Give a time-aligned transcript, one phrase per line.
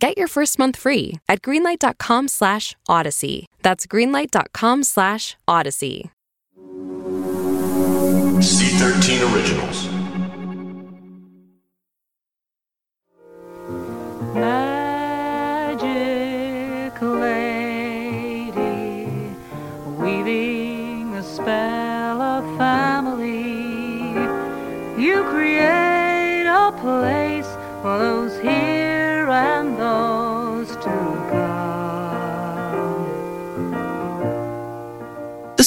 [0.00, 3.46] Get your first month free at greenlight.com slash odyssey.
[3.62, 6.10] That's greenlight.com slash odyssey.
[8.38, 9.97] C13 Originals.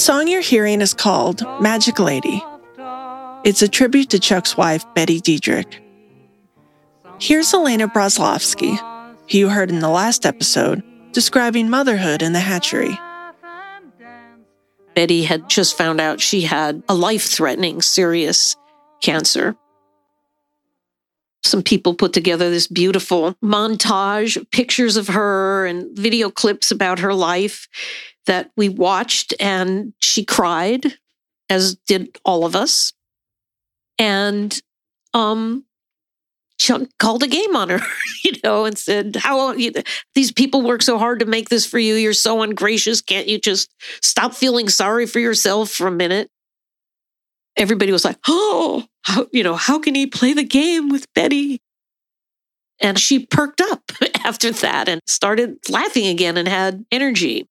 [0.02, 2.44] Song you're hearing is called Magic Lady.
[3.44, 5.76] It's a tribute to Chuck's wife, Betty Dederich.
[7.20, 8.80] Here's Elena Broslovsky,
[9.30, 10.82] who you heard in the last episode,
[11.12, 13.00] describing motherhood in the hatchery.
[14.96, 18.56] Betty had just found out she had a life threatening, serious
[19.04, 19.56] cancer.
[21.44, 27.14] Some people put together this beautiful montage, pictures of her and video clips about her
[27.14, 27.68] life
[28.28, 30.98] that we watched, and she cried,
[31.50, 32.94] as did all of us.
[33.98, 34.60] And
[35.14, 35.66] um,
[36.62, 37.80] Chuck called a game on her,
[38.24, 39.72] you know, and said, "How you,
[40.16, 41.96] these people work so hard to make this for you?
[41.96, 43.02] You're so ungracious.
[43.02, 46.30] Can't you just stop feeling sorry for yourself for a minute?"
[47.58, 51.62] Everybody was like, "Oh, how, you know, how can he play the game with Betty?"
[52.80, 53.92] And she perked up
[54.24, 57.48] after that and started laughing again and had energy.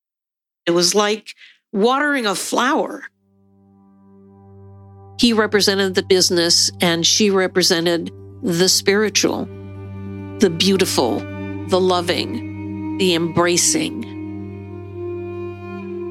[0.71, 1.35] It was like
[1.73, 3.03] watering a flower.
[5.19, 8.13] He represented the business and she represented
[8.45, 9.47] the spiritual,
[10.39, 11.19] the beautiful,
[11.67, 14.05] the loving, the embracing.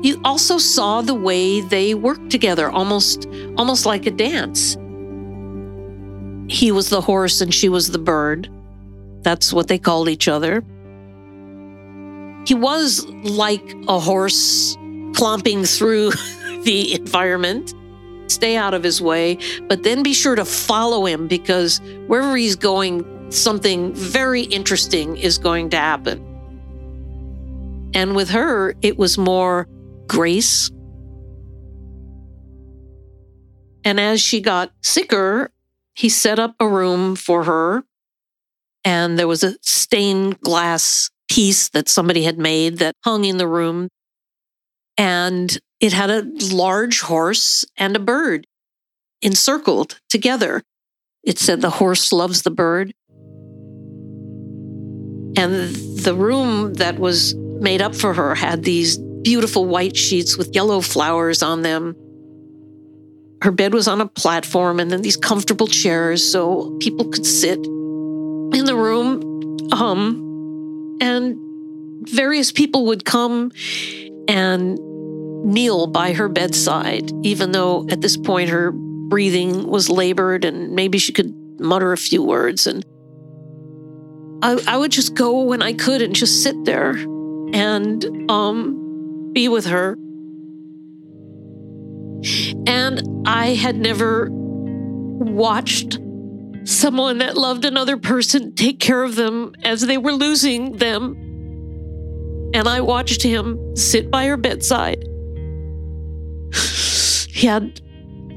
[0.03, 4.73] You also saw the way they worked together, almost almost like a dance.
[6.53, 8.49] He was the horse and she was the bird.
[9.21, 10.65] That's what they called each other.
[12.49, 14.75] He was like a horse
[15.13, 16.09] clomping through
[16.63, 17.75] the environment
[18.25, 19.37] stay out of his way,
[19.67, 25.37] but then be sure to follow him because wherever he's going, something very interesting is
[25.37, 26.17] going to happen.
[27.93, 29.67] And with her, it was more
[30.07, 30.71] grace.
[33.83, 35.51] And as she got sicker,
[35.93, 37.83] he set up a room for her.
[38.83, 43.47] And there was a stained glass piece that somebody had made that hung in the
[43.47, 43.89] room.
[44.97, 48.45] And it had a large horse and a bird
[49.21, 50.63] encircled together.
[51.23, 52.93] It said, The horse loves the bird.
[55.37, 60.53] And the room that was made up for her had these beautiful white sheets with
[60.55, 61.95] yellow flowers on them.
[63.41, 67.57] Her bed was on a platform and then these comfortable chairs so people could sit
[67.57, 69.21] in the room.
[69.71, 70.28] Um,
[71.01, 71.37] and
[72.07, 73.51] various people would come
[74.27, 74.77] and
[75.43, 80.97] kneel by her bedside, even though at this point her breathing was labored and maybe
[80.97, 82.67] she could mutter a few words.
[82.67, 82.85] And
[84.41, 89.47] I, I would just go when I could and just sit there and um, be
[89.47, 89.97] with her.
[92.67, 95.99] And I had never watched
[96.69, 101.15] someone that loved another person take care of them as they were losing them.
[102.53, 105.03] And I watched him sit by her bedside
[107.29, 107.81] he had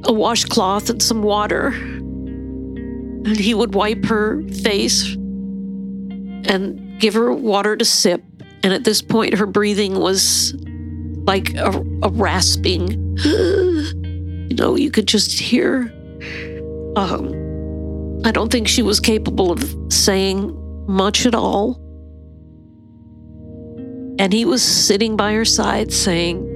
[0.05, 1.69] a washcloth and some water.
[1.69, 8.23] And he would wipe her face and give her water to sip.
[8.65, 10.55] And at this point, her breathing was
[11.25, 11.71] like a,
[12.03, 13.17] a rasping.
[13.25, 15.93] you know, you could just hear.
[16.97, 17.42] Um,
[18.25, 21.81] I don't think she was capable of saying much at all.
[24.19, 26.49] And he was sitting by her side saying,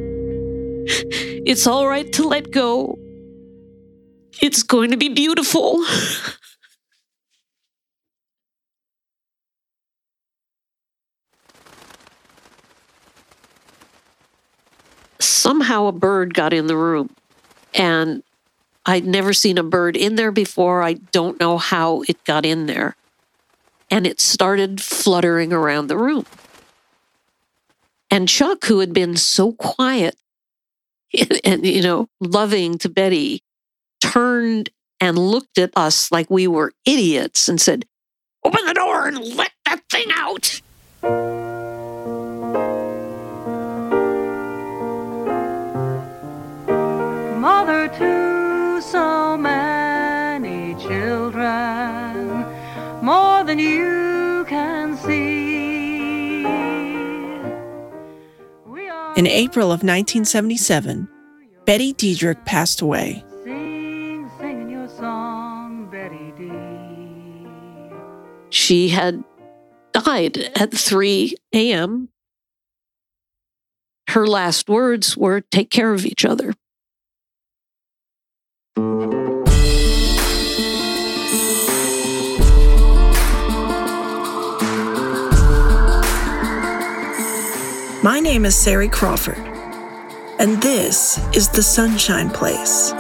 [0.88, 2.96] it's all right to let go.
[4.40, 5.84] It's going to be beautiful.
[15.18, 17.08] Somehow a bird got in the room,
[17.74, 18.22] and
[18.86, 20.82] I'd never seen a bird in there before.
[20.82, 22.94] I don't know how it got in there.
[23.90, 26.24] And it started fluttering around the room.
[28.10, 30.16] And Chuck, who had been so quiet,
[31.44, 33.42] and, you know, loving to Betty,
[34.00, 37.84] turned and looked at us like we were idiots and said,
[38.44, 40.60] Open the door and let that thing out.
[47.40, 47.88] Mother
[48.76, 52.44] to so many children,
[53.02, 56.42] more than you can see.
[58.66, 61.08] We are In April of 1977,
[61.64, 63.24] Betty Dederich passed away.
[63.44, 66.52] sing, singing your song, Betty D.
[68.50, 69.24] She had
[69.92, 72.10] died at 3 a.m.
[74.10, 76.52] Her last words were take care of each other.
[78.78, 78.82] My
[88.20, 89.38] name is Sari Crawford,
[90.38, 92.92] and this is the Sunshine Place.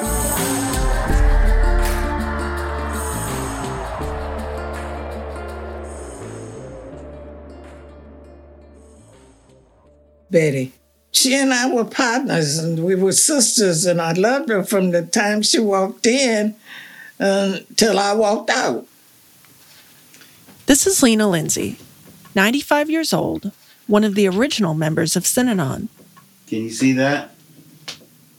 [10.30, 10.72] Betty.
[11.16, 15.00] She and I were partners and we were sisters, and I loved her from the
[15.00, 16.54] time she walked in
[17.18, 18.86] until I walked out.
[20.66, 21.78] This is Lena Lindsay,
[22.34, 23.50] 95 years old,
[23.86, 25.88] one of the original members of Synanon.
[26.48, 27.30] Can you see that?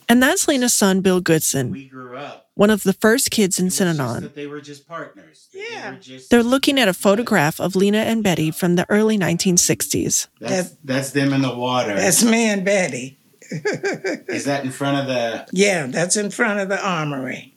[0.07, 2.46] And that's Lena's son, Bill Goodson, We grew up.
[2.57, 4.33] One of the first kids in It Synanon.
[4.33, 5.47] they were just partners.
[5.53, 5.91] They Yeah.
[5.91, 10.27] were just- They're looking at a photograph of Lena and Betty from the early 1960s.
[10.41, 11.95] That's, that's them in the water.
[11.95, 13.19] That's me and Betty.
[14.27, 15.47] Is that in front of the?
[15.53, 17.53] Yeah, that's in front of the armory.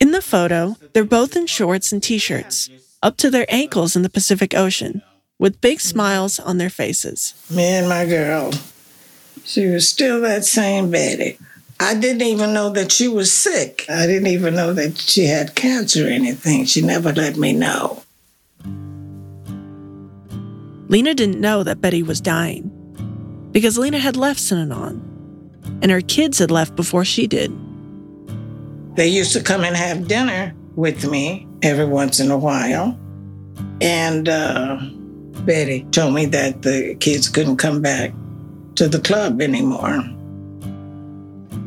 [0.00, 2.68] In the photo, they're both in shorts and t shirts,
[3.02, 5.02] up to their ankles in the Pacific Ocean,
[5.38, 5.88] with big mm-hmm.
[5.88, 7.34] smiles on their faces.
[7.48, 8.52] Me and my girl.
[9.44, 11.38] She was still that same Betty.
[11.82, 13.86] I didn't even know that she was sick.
[13.88, 16.66] I didn't even know that she had cancer or anything.
[16.66, 18.02] She never let me know.
[20.88, 22.70] Lena didn't know that Betty was dying
[23.52, 25.00] because Lena had left Synanon,
[25.80, 27.50] and her kids had left before she did.
[28.96, 32.98] They used to come and have dinner with me every once in a while.
[33.80, 34.78] And uh,
[35.46, 38.12] Betty told me that the kids couldn't come back
[38.74, 40.04] to the club anymore.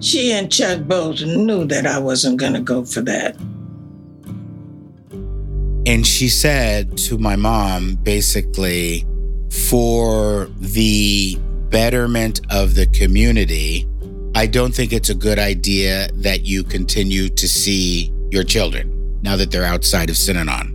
[0.04, 3.38] She and Chuck both knew that I wasn't going to go for that.
[5.86, 9.06] And she said to my mom, basically,
[9.70, 11.38] for the
[11.70, 13.88] betterment of the community,
[14.36, 19.38] I don't think it's a good idea that you continue to see your children now
[19.38, 20.72] that they're outside of Synanon.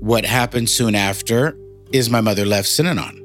[0.00, 1.56] What happened soon after
[1.92, 3.21] is my mother left Synanon.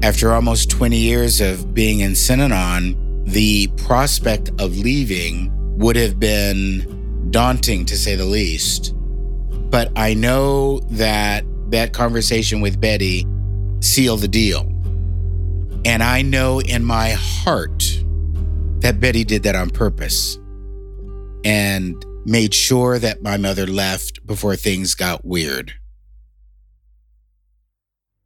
[0.00, 7.30] After almost 20 years of being in Synanon, the prospect of leaving would have been
[7.30, 8.94] daunting to say the least.
[9.70, 13.26] But I know that that conversation with Betty
[13.80, 14.60] sealed the deal.
[15.84, 18.02] And I know in my heart
[18.80, 20.38] that Betty did that on purpose
[21.44, 25.74] and made sure that my mother left before things got weird.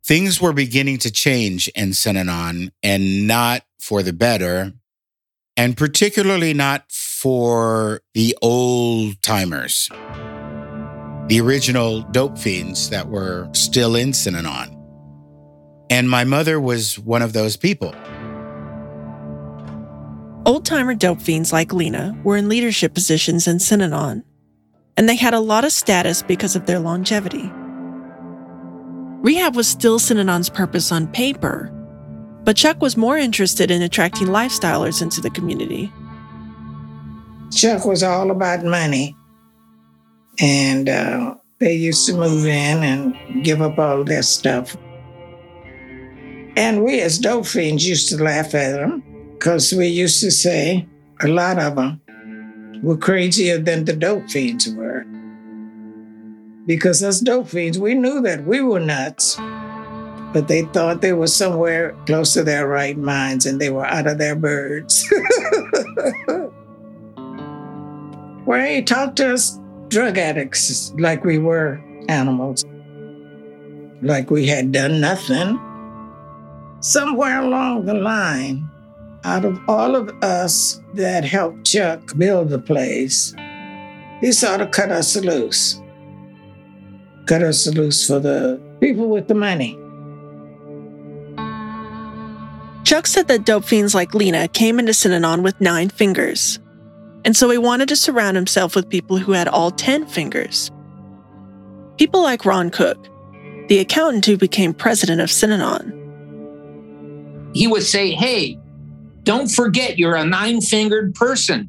[0.04, 4.72] Things were beginning to change in Synanon and not for the better,
[5.56, 9.88] and particularly not for the old timers,
[11.28, 14.76] the original dope fiends that were still in Synanon.
[15.88, 17.94] And my mother was one of those people.
[20.44, 24.24] Old timer dope fiends like Lena were in leadership positions in Synanon,
[24.96, 27.52] and they had a lot of status because of their longevity.
[29.22, 31.70] Rehab was still Synanon's purpose on paper,
[32.44, 35.92] but Chuck was more interested in attracting lifestylers into the community.
[37.52, 39.16] Chuck was all about money.
[40.40, 44.76] And uh, they used to move in and give up all their stuff.
[46.56, 49.02] And we, as dope fiends, used to laugh at them
[49.34, 50.88] because we used to say
[51.20, 52.00] a lot of them
[52.82, 55.06] were crazier than the dope fiends were.
[56.66, 59.36] Because as dope fiends, we knew that we were nuts,
[60.32, 64.06] but they thought they were somewhere close to their right minds and they were out
[64.06, 65.04] of their birds.
[68.44, 72.64] Where he talked to us drug addicts like we were animals,
[74.00, 75.58] like we had done nothing.
[76.80, 78.68] Somewhere along the line,
[79.24, 83.34] out of all of us that helped Chuck build the place,
[84.20, 85.81] he sort of cut us loose.
[87.26, 89.78] Cut us loose for the people with the money.
[92.84, 96.58] Chuck said that dope fiends like Lena came into Synanon with nine fingers,
[97.24, 100.70] and so he wanted to surround himself with people who had all 10 fingers.
[101.96, 103.08] People like Ron Cook,
[103.68, 105.98] the accountant who became president of Synanon.
[107.54, 108.58] He would say, Hey,
[109.22, 111.68] don't forget you're a nine fingered person.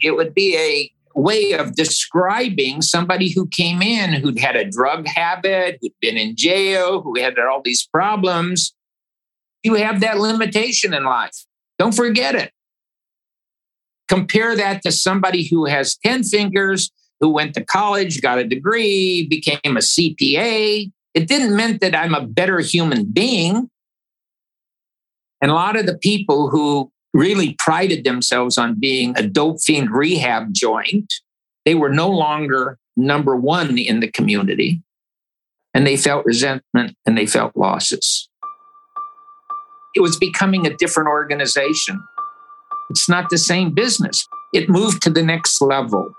[0.00, 5.06] It would be a way of describing somebody who came in who'd had a drug
[5.06, 8.74] habit, who'd been in jail, who had all these problems.
[9.62, 11.34] You have that limitation in life.
[11.78, 12.52] Don't forget it.
[14.08, 19.26] Compare that to somebody who has 10 fingers, who went to college, got a degree,
[19.28, 20.90] became a CPA.
[21.14, 23.68] It didn't mean that I'm a better human being.
[25.40, 29.90] And a lot of the people who really prided themselves on being a dope fiend
[29.90, 31.12] rehab joint.
[31.64, 34.82] They were no longer number one in the community,
[35.74, 38.28] and they felt resentment and they felt losses.
[39.94, 42.02] It was becoming a different organization.
[42.90, 44.26] It's not the same business.
[44.54, 46.14] It moved to the next level.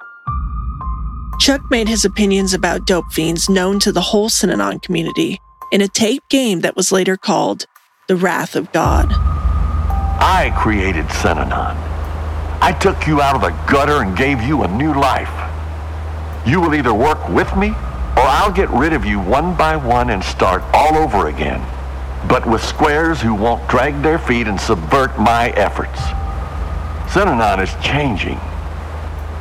[1.40, 5.40] Chuck made his opinions about dope fiends known to the whole Synanon community
[5.72, 7.66] in a tape game that was later called
[8.08, 9.39] The Wrath of God.
[10.22, 11.76] I created Synanon.
[12.62, 15.32] I took you out of the gutter and gave you a new life.
[16.46, 20.10] You will either work with me or I'll get rid of you one by one
[20.10, 21.66] and start all over again.
[22.28, 26.00] But with squares who won't drag their feet and subvert my efforts.
[27.14, 28.40] Synanon is changing.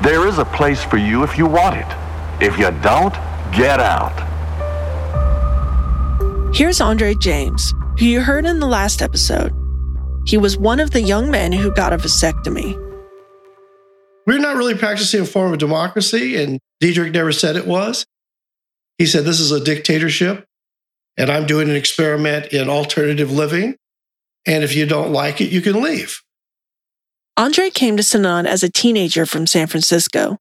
[0.00, 1.86] There is a place for you if you want it.
[2.40, 3.14] If you don't,
[3.52, 4.14] get out.
[6.54, 9.52] Here's Andre James, who you heard in the last episode.
[10.28, 12.76] He was one of the young men who got a vasectomy.
[14.26, 18.04] We're not really practicing a form of democracy, and Dederich never said it was.
[18.98, 20.44] He said this is a dictatorship,
[21.16, 23.76] and I'm doing an experiment in alternative living.
[24.44, 26.20] And if you don't like it, you can leave.
[27.38, 30.36] Andre came to Synanon as a teenager from San Francisco.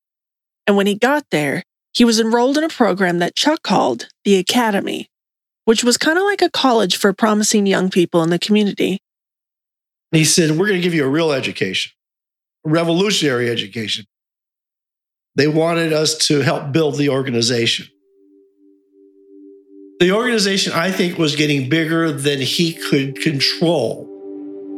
[0.65, 1.63] And when he got there,
[1.93, 5.07] he was enrolled in a program that Chuck called the Academy,
[5.63, 8.99] which was kind of like a college for promising young people in the community.
[10.11, 11.91] He said, We're going to give you a real education,
[12.65, 14.05] a revolutionary education.
[15.35, 17.87] They wanted us to help build the organization.
[19.99, 24.05] The organization, I think, was getting bigger than he could control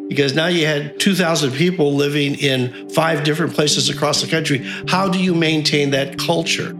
[0.07, 4.65] because now you had 2,000 people living in five different places across the country.
[4.87, 6.75] How do you maintain that culture?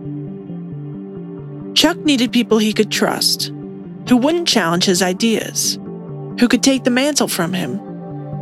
[1.75, 3.51] Chuck needed people he could trust,
[4.07, 5.77] who wouldn't challenge his ideas,
[6.39, 7.79] who could take the mantle from him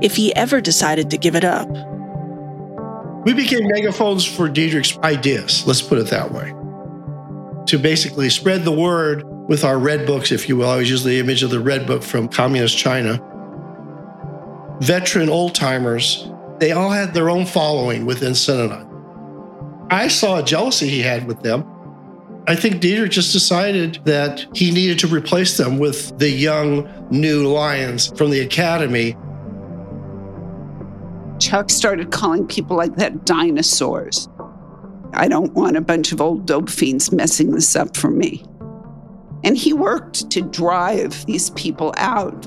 [0.02, 1.70] if he ever decided to give it up.
[3.26, 6.54] We became megaphones for Dederich's ideas, let's put it that way.
[7.66, 10.68] To basically spread the word with our red books, if you will.
[10.68, 13.22] I always use the image of the red book from communist China.
[14.80, 18.86] Veteran old timers, they all had their own following within Synanon.
[19.90, 21.66] I saw a jealousy he had with them.
[22.48, 27.48] I think Dederich just decided that he needed to replace them with the young, new
[27.48, 29.18] lions from the academy
[31.40, 34.28] Chuck started calling people like that dinosaurs.
[35.14, 38.44] I don't want a bunch of old dope fiends messing this up for me.
[39.44, 42.46] And he worked to drive these people out.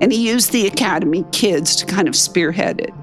[0.00, 2.94] And he used the Academy kids to kind of spearhead it.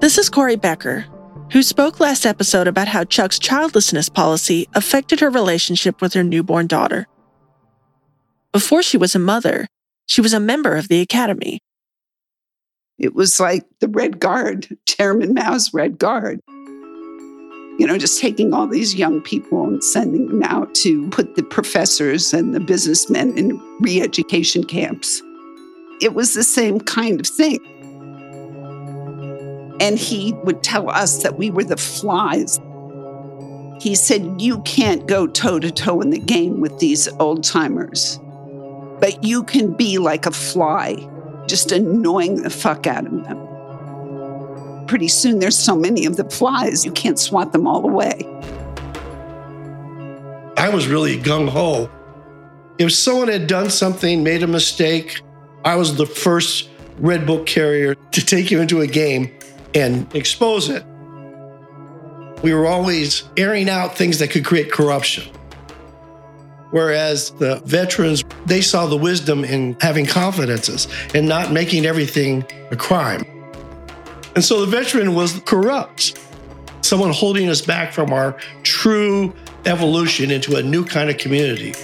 [0.00, 1.06] This is Corey Becker,
[1.52, 6.66] who spoke last episode about how Chuck's childlessness policy affected her relationship with her newborn
[6.66, 7.06] daughter.
[8.52, 9.68] Before she was a mother,
[10.06, 11.60] she was a member of the Academy.
[12.98, 16.40] It was like the Red Guard, Chairman Mao's Red Guard.
[17.78, 21.42] You know, just taking all these young people and sending them out to put the
[21.42, 25.22] professors and the businessmen in re education camps.
[26.00, 27.58] It was the same kind of thing.
[29.80, 32.60] And he would tell us that we were the flies.
[33.80, 38.20] He said, You can't go toe to toe in the game with these old timers,
[39.00, 41.08] but you can be like a fly
[41.52, 44.86] just annoying the fuck out of them.
[44.86, 48.22] Pretty soon, there's so many of the flies, you can't swat them all away.
[50.56, 51.90] I was really gung ho.
[52.78, 55.20] If someone had done something, made a mistake,
[55.62, 59.30] I was the first Red Book carrier to take you into a game
[59.74, 60.86] and expose it.
[62.42, 65.30] We were always airing out things that could create corruption.
[66.72, 72.76] Whereas the veterans, they saw the wisdom in having confidences and not making everything a
[72.76, 73.22] crime.
[74.34, 76.18] And so the veteran was corrupt,
[76.80, 79.34] someone holding us back from our true
[79.66, 81.74] evolution into a new kind of community.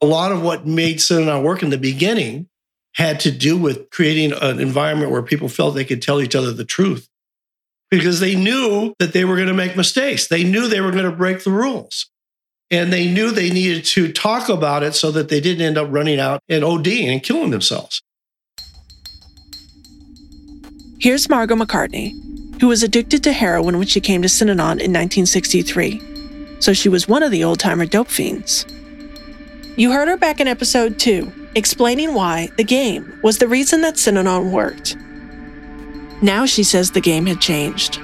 [0.00, 2.48] A lot of what made Synanon work in the beginning
[2.96, 6.52] had to do with creating an environment where people felt they could tell each other
[6.52, 7.08] the truth
[7.92, 10.26] because they knew that they were going to make mistakes.
[10.26, 12.08] They knew they were going to break the rules.
[12.70, 15.88] And they knew they needed to talk about it so that they didn't end up
[15.90, 18.02] running out and ODing and killing themselves.
[21.00, 22.12] Here's Margot McCartney,
[22.62, 26.60] who was addicted to heroin when she came to Synanon in 1963.
[26.60, 28.64] So she was one of the old timer dope fiends.
[29.76, 33.96] You heard her back in episode 2, explaining why the game was the reason that
[33.96, 34.96] Synanon worked.
[36.22, 38.00] Now she says the game had changed.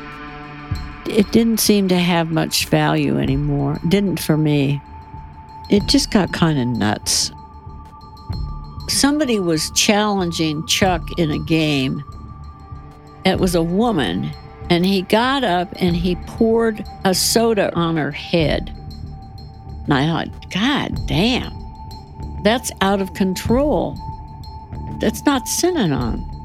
[1.07, 3.79] It didn't seem to have much value anymore.
[3.87, 4.83] Didn't for me.
[5.71, 7.31] It just got kind of nuts.
[8.89, 12.03] Somebody was challenging Chuck in a game.
[13.25, 14.33] It was a woman,
[14.69, 18.75] and he got up and he poured a soda on her head.
[19.85, 21.53] And I thought, God damn,
[22.43, 23.97] that's out of control.
[25.01, 26.38] That's not Synanon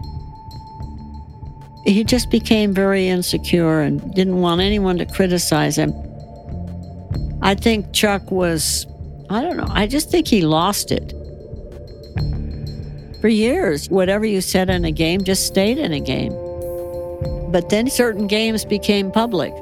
[1.85, 5.93] he just became very insecure and didn't want anyone to criticize him.
[7.41, 8.87] I think Chuck was,
[9.29, 11.13] I don't know, I just think he lost it.
[13.19, 16.33] For years, whatever you said in a game just stayed in a game.
[17.51, 19.53] But then certain games became public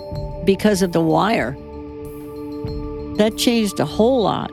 [0.46, 1.51] because of The Wire.
[3.18, 4.51] That changed a whole lot.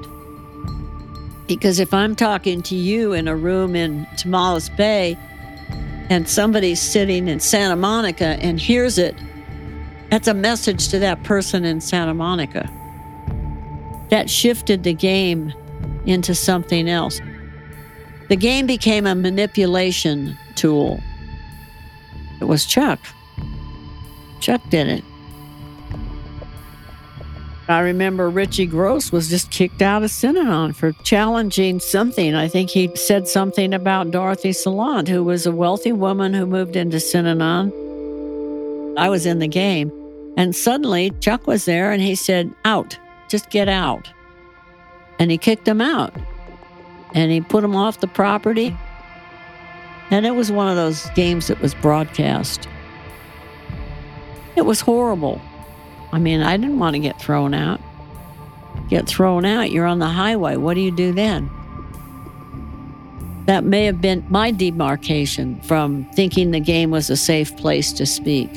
[1.47, 5.17] Because if I'm talking to you in a room in Tomales Bay,
[6.11, 9.15] and somebody's sitting in Santa Monica and hears it,
[10.11, 12.71] that's a message to that person in Santa Monica.
[14.11, 15.53] That shifted the game
[16.07, 17.21] into something else.
[18.29, 21.01] The game became a manipulation tool.
[22.41, 23.01] It was Chuck.
[24.41, 25.05] Chuck did it.
[27.69, 32.35] I remember Richie Gross was just kicked out of Synanon for challenging something.
[32.35, 36.77] I think he said something about Dorothy Salant, who was a wealthy woman who moved
[36.77, 37.71] into Synanon.
[38.97, 39.93] I was in the game.
[40.39, 44.09] And suddenly Chuck was there and he said, Out, just get out.
[45.19, 46.15] And he kicked him out.
[47.13, 48.75] And he put him off the property.
[50.11, 52.67] And it was one of those games that was broadcast.
[54.57, 55.43] It was horrible.
[56.13, 57.81] I mean, I didn't want to get thrown out.
[58.89, 60.57] Get thrown out, you're on the highway.
[60.57, 61.51] What do you do then?
[63.47, 68.07] That may have been my demarcation from thinking the game was a safe place to
[68.07, 68.53] speak.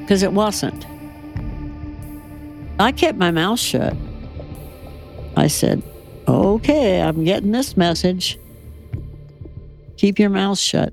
[0.00, 0.86] Because it wasn't.
[2.78, 3.96] I kept my mouth shut.
[5.36, 5.82] I said,
[6.28, 8.38] okay, I'm getting this message.
[9.96, 10.92] Keep your mouth shut.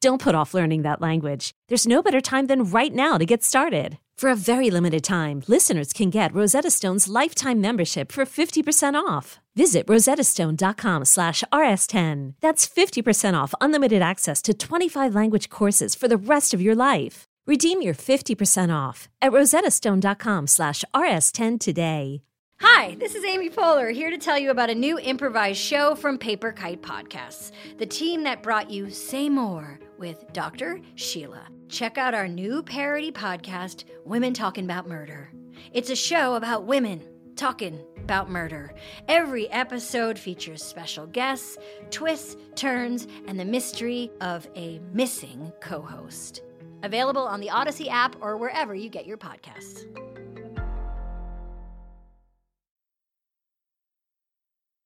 [0.00, 1.52] Don't put off learning that language.
[1.68, 3.98] There's no better time than right now to get started.
[4.16, 9.40] For a very limited time, listeners can get Rosetta Stone's lifetime membership for 50% off.
[9.54, 12.34] Visit rosettastone.com slash rs10.
[12.40, 17.24] That's 50% off unlimited access to 25 language courses for the rest of your life.
[17.46, 22.22] Redeem your 50% off at rosettastone.com slash rs10 today.
[22.62, 26.18] Hi, this is Amy Poehler here to tell you about a new improvised show from
[26.18, 30.80] Paper Kite Podcasts, the team that brought you Say More with Dr.
[30.96, 31.46] Sheila.
[31.68, 35.30] Check out our new parody podcast, Women Talking About Murder.
[35.72, 37.00] It's a show about women
[37.36, 38.74] talking about murder.
[39.06, 41.56] Every episode features special guests,
[41.90, 46.42] twists, turns, and the mystery of a missing co host.
[46.82, 49.86] Available on the Odyssey app or wherever you get your podcasts.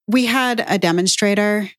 [0.06, 1.70] we had a demonstrator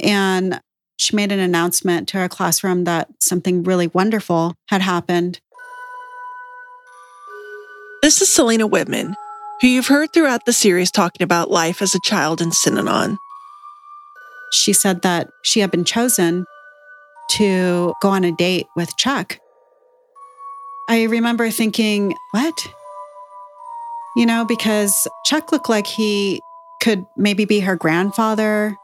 [0.00, 0.60] and
[0.98, 5.40] she made an announcement to our classroom that something really wonderful had happened.
[8.02, 9.14] This is Selena Whitman,
[9.60, 13.16] who you've heard throughout the series talking about life as a child in Synanon.
[14.50, 16.44] She said that she had been chosen
[17.32, 19.38] to go on a date with Chuck.
[20.88, 22.54] I remember thinking, what?
[24.16, 26.40] You know, because Chuck looked like he
[26.82, 28.76] could maybe be her grandfather.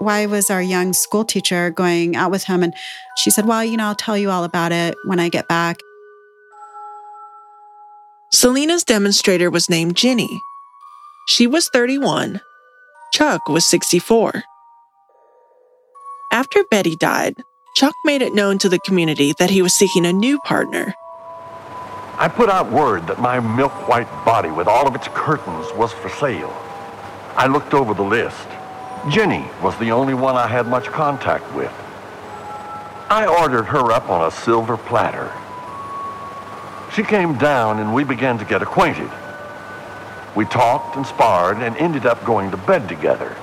[0.00, 2.62] Why was our young school teacher going out with him?
[2.62, 2.74] And
[3.16, 5.78] she said, Well, you know, I'll tell you all about it when I get back.
[8.32, 10.40] Selena's demonstrator was named Ginny.
[11.28, 12.40] She was 31.
[13.12, 14.44] Chuck was 64.
[16.30, 17.34] After Betty died,
[17.74, 20.94] Chuck made it known to the community that he was seeking a new partner.
[22.18, 25.92] I put out word that my milk white body with all of its curtains was
[25.92, 26.52] for sale.
[27.36, 28.48] I looked over the list.
[29.10, 31.72] Jenny was the only one I had much contact with.
[33.10, 35.32] I ordered her up on a silver platter.
[36.94, 39.10] She came down and we began to get acquainted.
[40.36, 43.34] We talked and sparred and ended up going to bed together.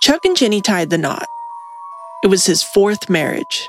[0.00, 1.26] Chuck and Jenny tied the knot.
[2.22, 3.68] It was his fourth marriage.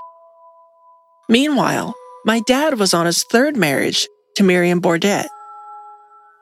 [1.27, 5.27] Meanwhile, my dad was on his third marriage to Miriam Bordet.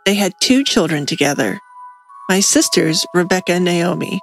[0.05, 1.59] They had two children together
[2.33, 4.19] my sisters, Rebecca and Naomi.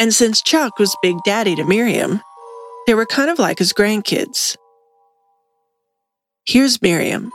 [0.00, 2.20] And since Chuck was Big Daddy to Miriam,
[2.88, 4.56] they were kind of like his grandkids.
[6.48, 7.30] Here's Miriam.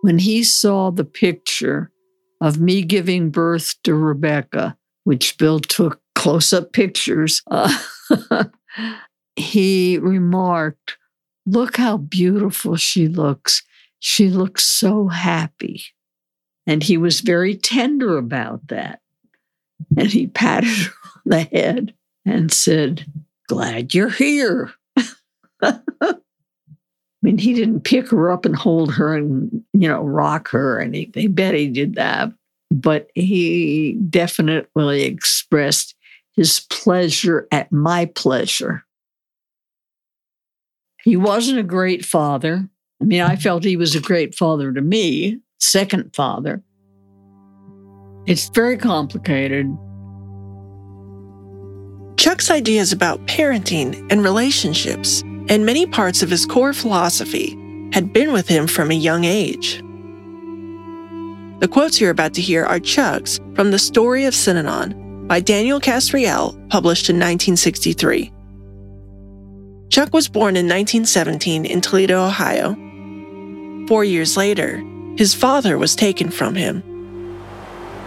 [0.00, 1.92] When he saw the picture
[2.40, 7.72] of me giving birth to Rebecca, which Bill took close up pictures, uh,
[9.36, 10.98] he remarked,
[11.46, 13.62] Look how beautiful she looks.
[14.00, 15.84] She looks so happy.
[16.66, 19.00] And he was very tender about that.
[19.96, 21.94] And he patted her on the head
[22.24, 23.04] and said,
[23.48, 24.72] Glad you're here.
[25.62, 26.14] I
[27.22, 30.80] mean, he didn't pick her up and hold her and, you know, rock her or
[30.80, 31.32] anything.
[31.32, 32.32] Betty did that.
[32.70, 35.94] But he definitely expressed
[36.34, 38.84] his pleasure at my pleasure.
[41.04, 42.68] He wasn't a great father.
[43.00, 46.62] I mean, I felt he was a great father to me, second father.
[48.26, 49.66] It's very complicated.
[52.16, 57.56] Chuck's ideas about parenting and relationships and many parts of his core philosophy
[57.92, 59.82] had been with him from a young age.
[61.60, 65.80] The quotes you're about to hear are Chuck's from The Story of Synanon by Daniel
[65.80, 68.32] Casriel, published in 1963.
[69.90, 72.74] Chuck was born in 1917 in Toledo, Ohio.
[73.86, 74.82] Four years later,
[75.16, 76.82] his father was taken from him.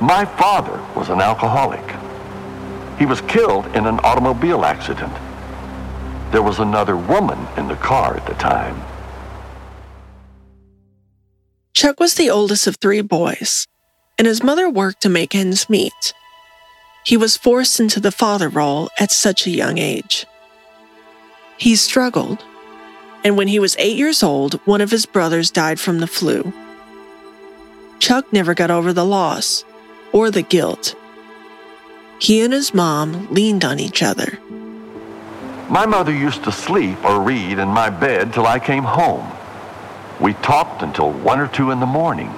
[0.02, 1.84] My father was an alcoholic.
[3.00, 5.14] He was killed in an automobile accident.
[6.32, 8.82] There was another woman in the car at the time.
[11.74, 13.68] Chuck was the oldest of three boys,
[14.18, 16.14] and his mother worked to make ends meet.
[17.06, 20.26] He was forced into the father role at such a young age.
[21.58, 22.44] He struggled,
[23.24, 26.52] and when he was eight years old, one of his brothers died from the flu.
[28.00, 29.66] Chuck never got over the loss
[30.12, 30.96] or the guilt.
[32.20, 34.40] He and his mom leaned on each other.
[35.70, 39.30] My mother used to sleep or read in my bed till I came home.
[40.20, 42.30] We talked until one or two in the morning.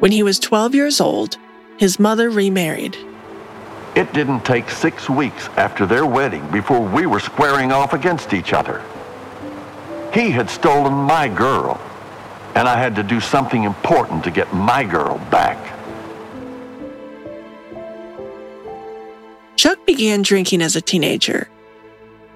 [0.00, 1.36] When he was 12 years old,
[1.78, 2.96] his mother remarried.
[3.94, 8.52] It didn't take six weeks after their wedding before we were squaring off against each
[8.52, 8.82] other.
[10.12, 11.80] He had stolen my girl,
[12.54, 15.58] and I had to do something important to get my girl back.
[19.56, 21.48] Chuck began drinking as a teenager,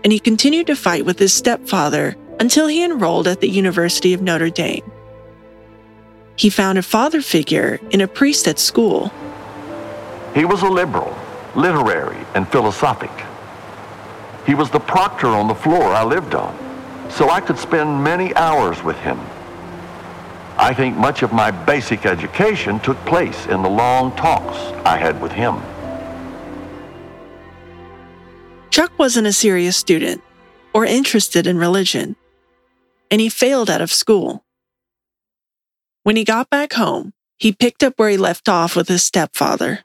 [0.05, 4.23] and he continued to fight with his stepfather until he enrolled at the University of
[4.23, 4.91] Notre Dame.
[6.37, 9.11] He found a father figure in a priest at school.
[10.35, 11.17] He was a liberal,
[11.55, 13.11] literary, and philosophic.
[14.47, 16.57] He was the proctor on the floor I lived on,
[17.11, 19.19] so I could spend many hours with him.
[20.59, 25.21] I think much of my basic education took place in the long talks I had
[25.21, 25.61] with him.
[28.71, 30.23] Chuck wasn't a serious student
[30.73, 32.17] or interested in religion,
[33.11, 34.45] and he failed out of school.
[36.03, 39.81] When he got back home, he picked up where he left off with his stepfather.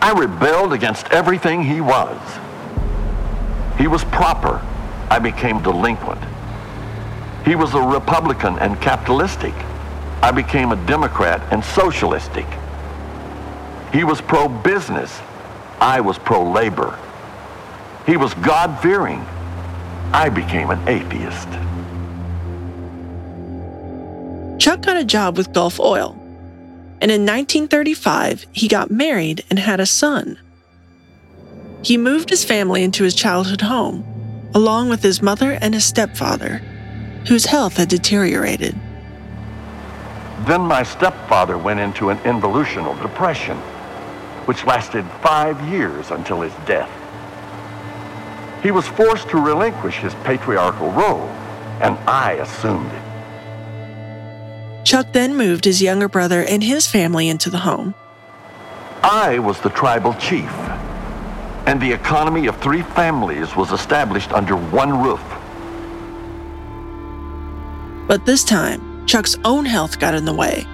[0.00, 2.20] I rebelled against everything he was.
[3.76, 4.60] He was proper.
[5.10, 6.20] I became delinquent.
[7.48, 9.54] He was a Republican and capitalistic.
[10.20, 12.44] I became a Democrat and socialistic.
[13.90, 15.18] He was pro-business.
[15.80, 16.98] I was pro-labor.
[18.04, 19.24] He was God-fearing.
[20.12, 21.48] I became an atheist.
[24.62, 26.10] Chuck got a job with Gulf Oil,
[27.00, 30.38] and in 1935, he got married and had a son.
[31.82, 34.04] He moved his family into his childhood home,
[34.54, 36.60] along with his mother and his stepfather,
[37.28, 38.74] whose health had deteriorated.
[40.46, 43.58] Then my stepfather went into an involutional depression,
[44.46, 46.90] which lasted five years until his death.
[48.62, 51.28] He was forced to relinquish his patriarchal role,
[51.80, 53.02] and I assumed it.
[54.84, 57.94] Chuck then moved his younger brother and his family into the home.
[59.02, 60.50] I was the tribal chief,
[61.66, 65.37] and the economy of three families was established under one roof.
[68.08, 70.66] But this time, Chuck's own health got in the way.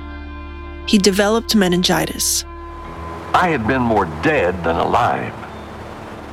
[0.86, 2.44] He developed meningitis.
[3.34, 5.34] I had been more dead than alive.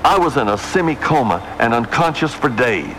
[0.06, 2.96] I was in a semi-coma and unconscious for days.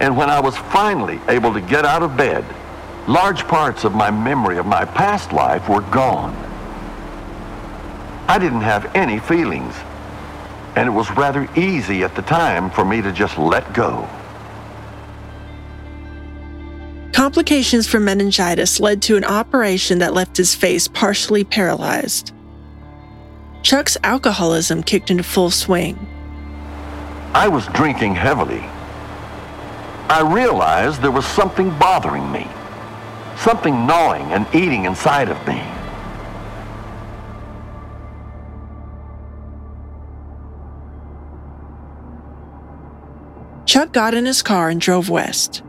[0.00, 2.44] And when I was finally able to get out of bed,
[3.08, 6.36] large parts of my memory of my past life were gone.
[8.28, 9.74] I didn't have any feelings,
[10.76, 14.06] and it was rather easy at the time for me to just let go.
[17.24, 22.34] Complications from meningitis led to an operation that left his face partially paralyzed.
[23.62, 26.06] Chuck's alcoholism kicked into full swing.
[27.32, 28.60] I was drinking heavily.
[30.10, 32.46] I realized there was something bothering me,
[33.38, 35.62] something gnawing and eating inside of me.
[43.64, 45.62] Chuck got in his car and drove west,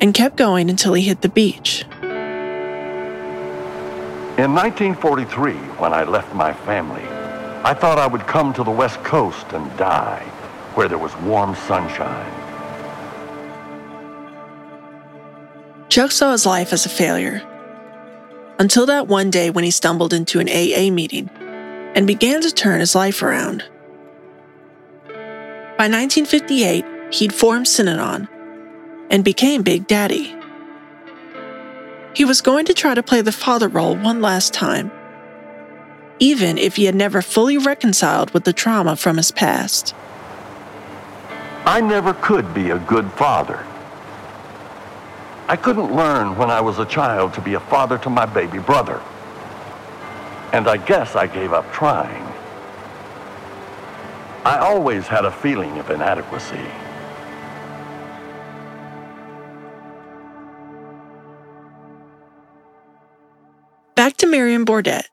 [0.00, 1.84] and kept going until he hit the beach.
[4.38, 7.02] In 1943, when I left my family,
[7.62, 10.22] I thought I would come to the West Coast and die,
[10.74, 12.32] where there was warm sunshine.
[15.90, 17.42] Chuck saw his life as a failure.
[18.58, 21.28] Until that one day when he stumbled into an AA meeting
[21.94, 23.64] and began to turn his life around.
[25.76, 28.28] By 1958, he'd formed Synanon
[29.10, 30.34] and became Big Daddy.
[32.14, 34.90] He was going to try to play the father role one last time,
[36.18, 39.94] even if he had never fully reconciled with the trauma from his past.
[41.66, 43.66] I never could be a good father.
[45.48, 48.58] I couldn't learn when I was a child to be a father to my baby
[48.58, 49.02] brother.
[50.52, 52.24] And I guess I gave up trying.
[54.44, 56.64] I always had a feeling of inadequacy.
[64.30, 65.04] Miriam Bordet.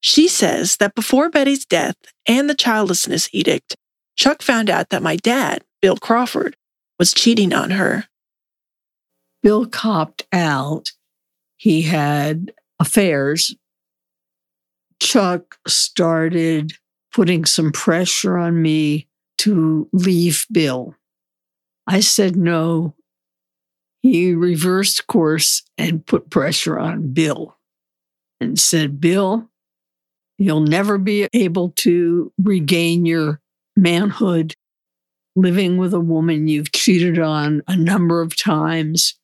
[0.00, 1.96] She says that before Betty's death
[2.28, 3.76] and the childlessness edict,
[4.16, 6.56] Chuck found out that my dad, Bill Crawford,
[6.98, 8.04] was cheating on her.
[9.42, 10.92] Bill copped out.
[11.56, 13.54] He had affairs.
[15.00, 16.72] Chuck started
[17.12, 20.94] putting some pressure on me to leave Bill.
[21.86, 22.94] I said no.
[24.02, 27.55] He reversed course and put pressure on Bill
[28.40, 29.48] and said, Bill,
[30.38, 33.40] you'll never be able to regain your
[33.76, 34.54] manhood
[35.34, 39.18] living with a woman you've cheated on a number of times.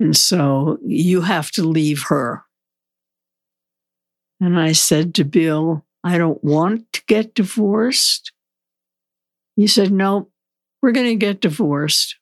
[0.00, 2.42] And so you have to leave her.
[4.40, 8.32] And I said to Bill, I don't want to get divorced.
[9.54, 10.30] He said, No,
[10.82, 12.16] we're going to get divorced.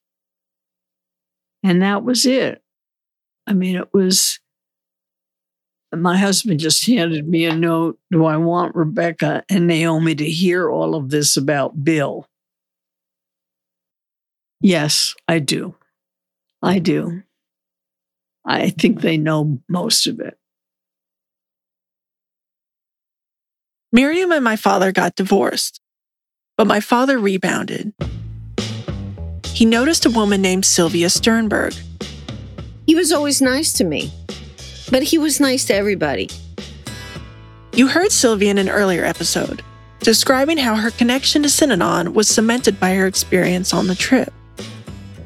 [1.63, 2.63] And that was it.
[3.47, 4.40] I mean, it was
[5.93, 7.99] my husband just handed me a note.
[8.11, 12.27] Do I want Rebecca and Naomi to hear all of this about Bill?
[14.61, 15.75] Yes, I do.
[16.63, 17.23] I do.
[18.45, 20.37] I think they know most of it.
[23.93, 25.81] Miriam and my father got divorced,
[26.57, 27.93] but my father rebounded.
[29.47, 31.75] He noticed a woman named Sylvia Sternberg.
[32.87, 34.13] He was always nice to me,
[34.91, 36.29] but he was nice to everybody.
[37.73, 39.63] You heard Sylvia in an earlier episode,
[40.01, 44.33] describing how her connection to Synanon was cemented by her experience on the trip.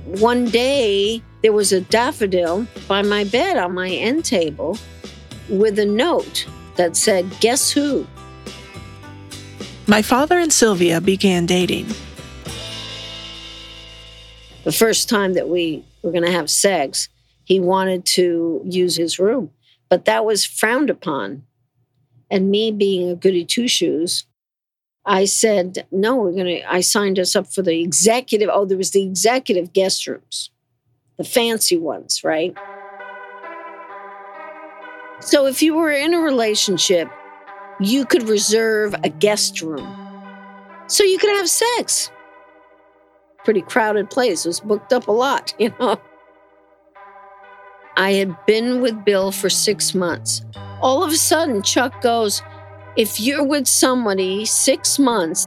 [0.05, 4.79] One day, there was a daffodil by my bed on my end table
[5.49, 6.47] with a note
[6.77, 8.07] that said, Guess who?
[9.87, 11.87] My father and Sylvia began dating.
[14.65, 17.09] The first time that we were going to have sex,
[17.45, 19.51] he wanted to use his room,
[19.89, 21.45] but that was frowned upon.
[22.31, 24.27] And me being a goody two shoes,
[25.05, 28.49] I said, no, we're going to, I signed us up for the executive.
[28.51, 30.51] Oh, there was the executive guest rooms,
[31.19, 32.57] the fancy ones, right?
[35.21, 37.11] So if you were in a relationship,
[37.81, 39.97] you could reserve a guest room.
[40.87, 42.11] So you could have sex.
[43.45, 44.45] Pretty crowded place.
[44.45, 46.01] It was booked up a lot, you know.
[47.97, 50.43] I had been with Bill for six months.
[50.81, 52.43] All of a sudden, Chuck goes,
[52.97, 55.47] If you're with somebody six months,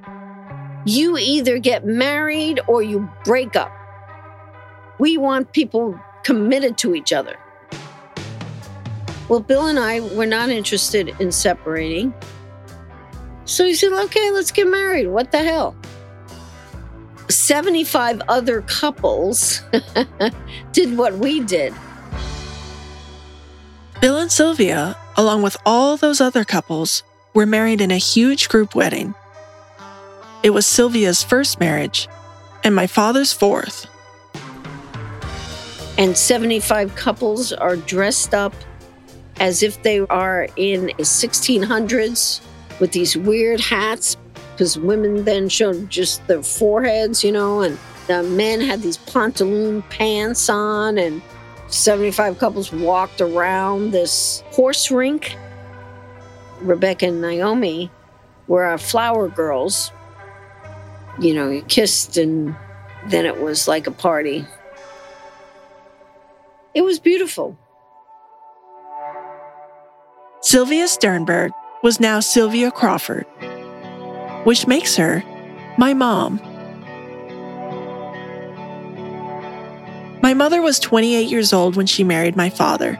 [0.85, 3.71] you either get married or you break up.
[4.99, 7.37] We want people committed to each other.
[9.27, 12.13] Well, Bill and I were not interested in separating.
[13.43, 15.07] So he said, okay, let's get married.
[15.07, 15.75] What the hell?
[17.29, 19.61] 75 other couples
[20.71, 21.73] did what we did.
[23.99, 27.01] Bill and Sylvia, along with all those other couples,
[27.33, 29.15] were married in a huge group wedding.
[30.43, 32.07] It was Sylvia's first marriage
[32.63, 33.87] and my father's fourth.
[35.97, 38.53] And 75 couples are dressed up
[39.39, 42.41] as if they are in the 1600s
[42.79, 44.15] with these weird hats
[44.51, 49.81] because women then showed just their foreheads, you know, and the men had these pantaloon
[49.89, 51.21] pants on, and
[51.67, 55.35] 75 couples walked around this horse rink.
[56.61, 57.91] Rebecca and Naomi
[58.47, 59.91] were our flower girls.
[61.19, 62.55] You know, you kissed, and
[63.07, 64.45] then it was like a party.
[66.73, 67.57] It was beautiful.
[70.41, 71.51] Sylvia Sternberg
[71.83, 73.25] was now Sylvia Crawford,
[74.45, 75.23] which makes her
[75.77, 76.39] my mom.
[80.27, 82.99] My mother was 28 years old when she married my father,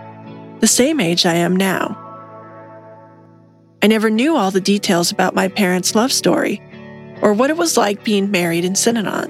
[0.62, 1.98] the same age I am now.
[3.84, 6.62] I never knew all the details about my parents' love story
[7.22, 9.28] or what it was like being married in Synanon,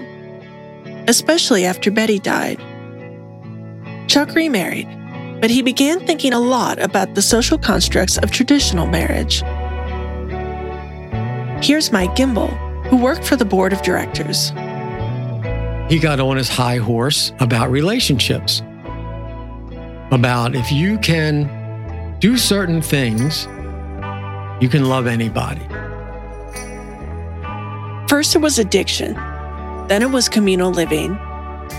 [1.10, 2.60] especially after Betty died.
[4.07, 4.88] Chuck remarried,
[5.41, 9.41] but he began thinking a lot about the social constructs of traditional marriage.
[11.65, 12.51] Here's Mike Gimbel,
[12.89, 14.51] who worked for the board of directors.
[15.89, 18.62] He got on his high horse about relationships.
[20.12, 23.45] About if you can do certain things,
[24.62, 25.62] you can love anybody.
[28.10, 29.13] First, it was addiction,
[29.88, 31.13] then, it was communal living,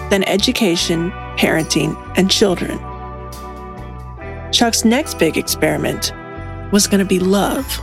[0.09, 2.79] then, education, parenting, and children.
[4.53, 6.12] Chuck's next big experiment
[6.73, 7.79] was going to be love.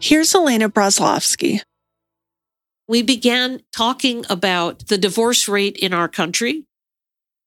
[0.00, 1.60] Here's Elena Broslovsky.
[2.90, 6.64] We began talking about the divorce rate in our country.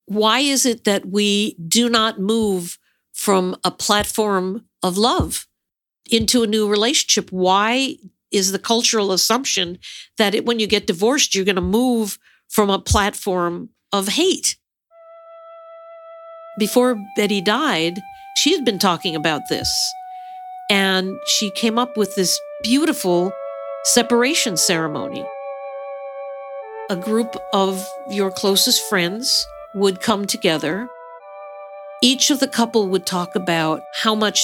[0.06, 2.80] Why is it that we do not move
[3.12, 5.46] from a platform of love
[6.10, 7.30] into a new relationship?
[7.30, 7.98] Why
[8.32, 9.80] is the cultural assumption
[10.18, 14.56] that it, when you get divorced, you're going to move from a platform of hate?
[16.58, 18.00] Before Betty died,
[18.38, 19.70] she had been talking about this.
[20.70, 23.34] And she came up with this beautiful
[23.84, 25.26] separation ceremony.
[26.90, 30.88] A group of your closest friends would come together.
[32.02, 34.42] Each of the couple would talk about how much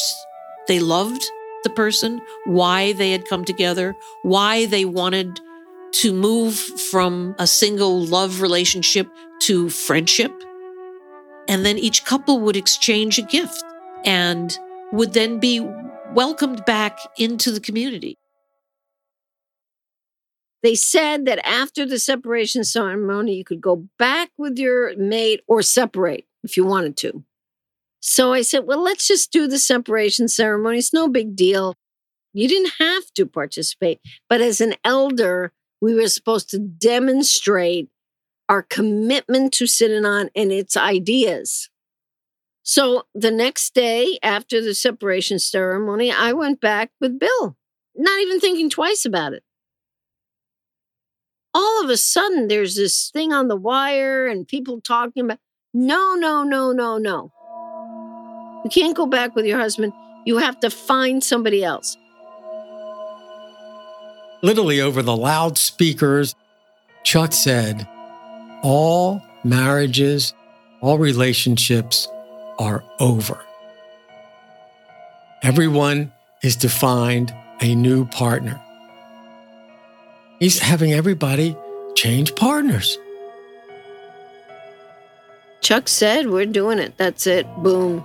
[0.67, 1.21] they loved
[1.63, 5.39] the person, why they had come together, why they wanted
[5.93, 6.55] to move
[6.91, 9.07] from a single love relationship
[9.43, 10.33] to friendship.
[11.47, 13.63] And then each couple would exchange a gift
[14.03, 14.57] and
[14.91, 15.65] would then be
[16.13, 18.17] welcomed back into the community.
[20.61, 25.61] They said that after the separation ceremony, you could go back with your mate or
[25.61, 27.23] separate if you wanted to.
[28.01, 30.79] So I said, well, let's just do the separation ceremony.
[30.79, 31.75] It's no big deal.
[32.33, 33.99] You didn't have to participate.
[34.29, 37.89] But as an elder, we were supposed to demonstrate
[38.47, 41.69] our commitment to Synanon and its ideas.
[42.63, 47.57] So the next day after the separation ceremony, I went back with Bill,
[47.95, 49.43] not even thinking twice about it.
[51.53, 55.39] All of a sudden, there's this thing on the wire and people talking about
[55.73, 57.31] no, no, no, no, no.
[58.63, 59.93] You can't go back with your husband.
[60.25, 61.97] You have to find somebody else.
[64.41, 66.35] Literally over the loudspeakers,
[67.03, 67.87] Chuck said,
[68.63, 70.33] All marriages,
[70.81, 72.07] all relationships
[72.57, 73.39] are over.
[75.41, 76.11] Everyone
[76.43, 78.61] is to find a new partner.
[80.39, 81.55] He's having everybody
[81.95, 82.97] change partners.
[85.61, 86.97] Chuck said, We're doing it.
[86.97, 87.45] That's it.
[87.57, 88.03] Boom.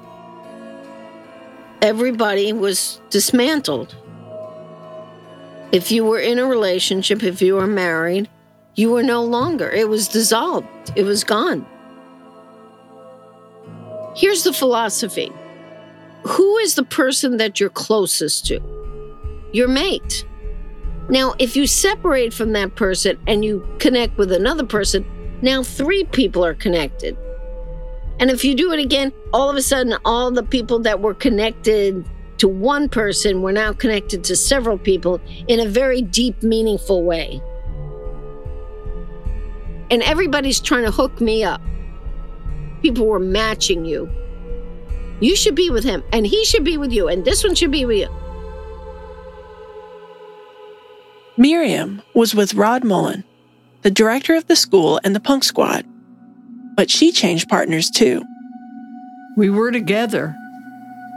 [1.80, 3.94] Everybody was dismantled.
[5.70, 8.28] If you were in a relationship, if you were married,
[8.74, 9.70] you were no longer.
[9.70, 10.66] It was dissolved,
[10.96, 11.66] it was gone.
[14.16, 15.32] Here's the philosophy
[16.26, 18.60] Who is the person that you're closest to?
[19.52, 20.24] Your mate.
[21.08, 25.04] Now, if you separate from that person and you connect with another person,
[25.42, 27.18] Now three people are connected.
[28.18, 31.12] And if you do it again, all of a sudden, all the people that were
[31.12, 37.02] connected to one person were now connected to several people in a very deep, meaningful
[37.02, 37.42] way.
[39.90, 41.60] And everybody's trying to hook me up.
[42.80, 44.10] People were matching you.
[45.20, 47.70] You should be with him, and he should be with you, and this one should
[47.70, 48.23] be with you.
[51.36, 53.24] Miriam was with Rod Mullen,
[53.82, 55.84] the director of the school and the punk squad.
[56.76, 58.22] But she changed partners too.
[59.36, 60.36] We were together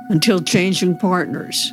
[0.09, 1.72] until changing partners.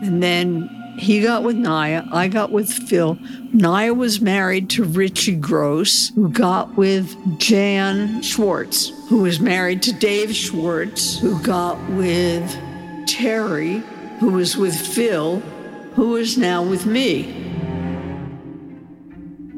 [0.00, 3.18] And then he got with Naya, I got with Phil.
[3.52, 9.92] Naya was married to Richie Gross, who got with Jan Schwartz, who was married to
[9.92, 12.56] Dave Schwartz, who got with
[13.08, 13.82] Terry,
[14.20, 15.40] who was with Phil,
[15.94, 17.51] who is now with me.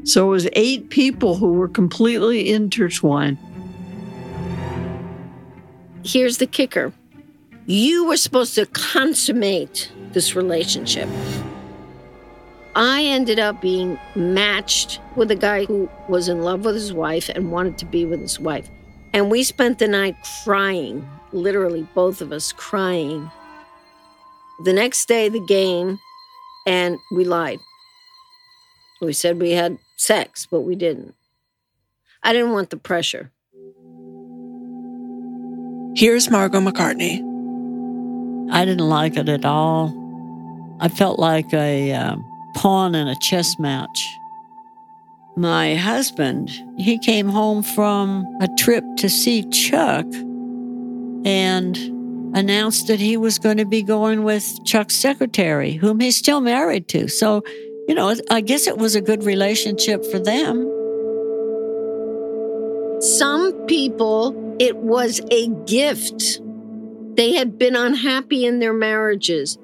[0.04, 3.38] So it was eight people who were completely intertwined.
[6.04, 6.92] Here's the kicker
[7.66, 11.08] you were supposed to consummate this relationship.
[12.76, 17.30] I ended up being matched with a guy who was in love with his wife
[17.30, 18.68] and wanted to be with his wife.
[19.14, 23.30] And we spent the night crying, literally, both of us crying.
[24.64, 25.98] The next day, the game,
[26.66, 27.60] and we lied.
[29.00, 31.14] We said we had sex, but we didn't.
[32.22, 33.30] I didn't want the pressure.
[35.96, 37.22] Here's Margot McCartney.
[38.50, 39.92] I didn't like it at all.
[40.80, 42.16] I felt like a uh,
[42.56, 44.16] pawn in a chess match.
[45.36, 50.06] My husband, he came home from a trip to see Chuck
[51.24, 51.76] and
[52.36, 56.88] announced that he was going to be going with Chuck's secretary, whom he's still married
[56.88, 57.08] to.
[57.08, 57.42] So,
[57.88, 60.70] you know, I guess it was a good relationship for them.
[63.00, 66.40] Some people, it was a gift.
[67.16, 69.58] They had been unhappy in their marriages.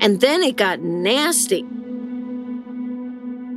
[0.00, 1.64] And then it got nasty.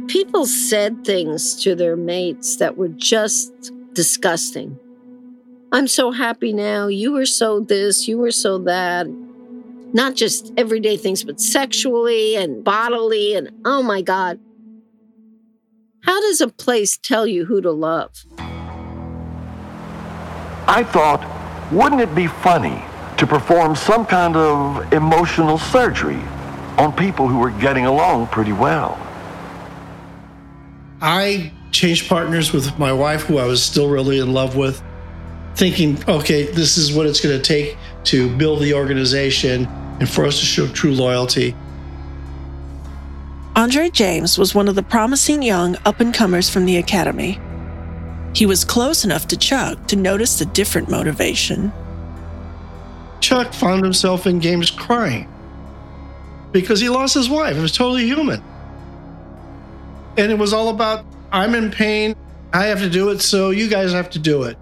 [0.07, 4.77] People said things to their mates that were just disgusting.
[5.71, 6.87] I'm so happy now.
[6.87, 9.07] You were so this, you were so that.
[9.93, 13.35] Not just everyday things, but sexually and bodily.
[13.35, 14.39] And oh my God.
[16.03, 18.25] How does a place tell you who to love?
[20.67, 21.23] I thought,
[21.71, 22.83] wouldn't it be funny
[23.17, 26.21] to perform some kind of emotional surgery
[26.79, 28.97] on people who were getting along pretty well?
[31.01, 34.81] I changed partners with my wife, who I was still really in love with,
[35.55, 39.67] thinking, okay, this is what it's going to take to build the organization
[40.03, 41.55] and for us to show true loyalty.
[43.55, 47.39] Andre James was one of the promising young up and comers from the academy.
[48.35, 51.71] He was close enough to Chuck to notice the different motivation.
[53.21, 55.25] Chuck found himself in games crying
[56.51, 57.55] because he lost his wife.
[57.55, 58.43] It was totally human.
[60.17, 62.13] And it was all about I'm in pain.
[62.51, 64.57] I have to do it, so you guys have to do it.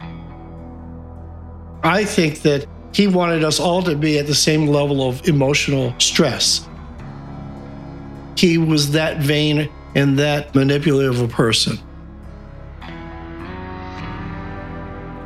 [1.84, 5.94] I think that he wanted us all to be at the same level of emotional
[6.00, 6.68] stress.
[8.36, 11.78] He was that vain and that manipulative a person.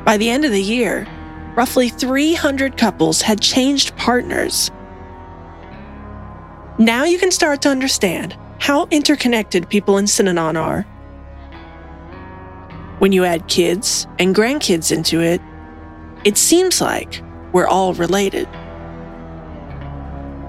[0.03, 1.07] By the end of the year,
[1.55, 4.70] roughly 300 couples had changed partners.
[6.78, 10.84] Now you can start to understand how interconnected people in Synanon are.
[12.99, 15.41] When you add kids and grandkids into it,
[16.24, 17.22] it seems like
[17.56, 18.49] we're all related.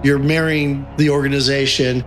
[0.03, 2.05] You're marrying the organization.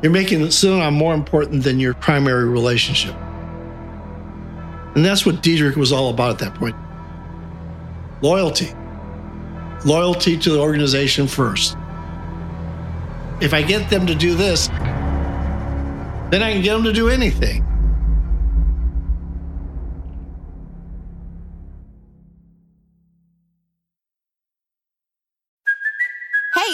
[0.00, 3.14] You're making Synanon more important than your primary relationship.
[4.94, 6.76] And that's what Dederich was all about at that point
[8.22, 8.72] loyalty.
[9.84, 11.76] Loyalty to the organization first.
[13.42, 17.67] If I get them to do this, then I can get them to do anything.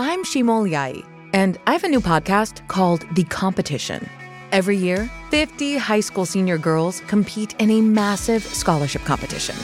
[0.00, 4.08] I'm Shimol Yai, and I have a new podcast called The Competition.
[4.52, 9.56] Every year, 50 high school senior girls compete in a massive scholarship competition.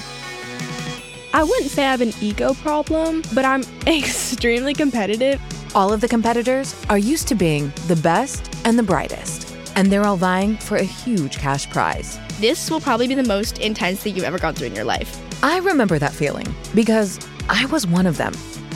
[1.32, 5.40] I wouldn't say I have an ego problem, but I'm extremely competitive.
[5.72, 10.04] All of the competitors are used to being the best and the brightest, and they're
[10.04, 12.18] all vying for a huge cash prize.
[12.40, 15.16] This will probably be the most intense thing you've ever gone through in your life.
[15.44, 18.32] I remember that feeling because I was one of them.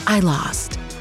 [0.07, 0.79] I lost.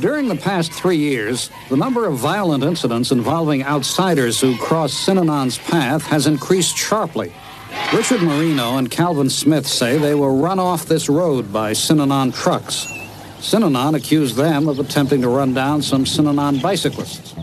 [0.00, 5.58] During the past three years, the number of violent incidents involving outsiders who cross Synanon's
[5.58, 7.32] path has increased sharply.
[7.92, 12.86] Richard Marino and Calvin Smith say they were run off this road by Synanon trucks.
[13.40, 17.34] Synanon accused them of attempting to run down some Synanon bicyclists.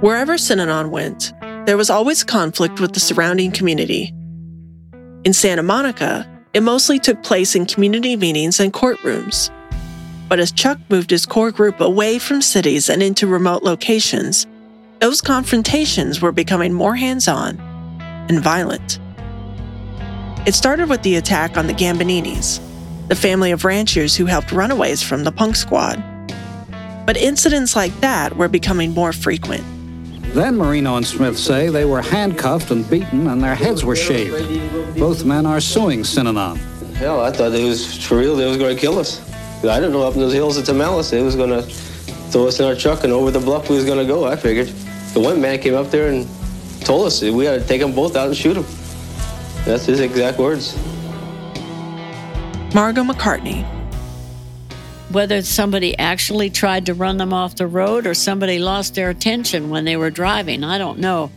[0.00, 1.32] Wherever Synanon went,
[1.66, 4.14] there was always conflict with the surrounding community.
[5.24, 9.50] In Santa Monica, it mostly took place in community meetings and courtrooms.
[10.28, 14.46] But as Chuck moved his core group away from cities and into remote locations,
[15.00, 17.58] those confrontations were becoming more hands on
[18.28, 18.98] and violent.
[20.46, 22.60] It started with the attack on the Gambininis,
[23.08, 26.02] the family of ranchers who helped runaways from the punk squad.
[27.06, 29.64] But incidents like that were becoming more frequent.
[30.32, 34.96] Then Marino and Smith say they were handcuffed and beaten and their heads were shaved.
[34.96, 36.56] Both men are suing Synanon.
[36.94, 38.36] Hell, I thought it was for real.
[38.36, 39.20] They was going to kill us.
[39.64, 42.60] I didn't know up in those hills of Tomales they was going to throw us
[42.60, 44.24] in our truck and over the bluff we was going to go.
[44.24, 44.68] I figured.
[45.14, 46.28] The one man came up there and
[46.82, 48.66] told us we had to take them both out and shoot them.
[49.64, 50.76] That's his exact words.
[52.72, 53.79] Margot McCartney.
[55.10, 59.70] Whether somebody actually tried to run them off the road or somebody lost their attention
[59.70, 61.30] when they were driving, I don't know.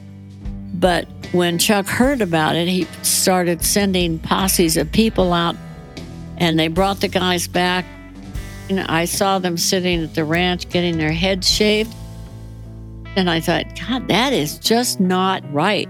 [0.74, 5.56] But when Chuck heard about it, he started sending posses of people out
[6.38, 7.86] and they brought the guys back.
[8.70, 11.94] And I saw them sitting at the ranch getting their heads shaved.
[13.16, 15.90] And I thought, God, that is just not right.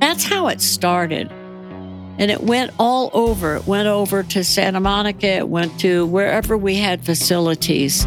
[0.00, 1.30] That's how it started.
[2.22, 3.56] And it went all over.
[3.56, 8.06] It went over to Santa Monica, it went to wherever we had facilities.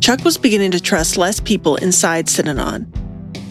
[0.00, 2.94] Chuck was beginning to trust less people inside Synanon,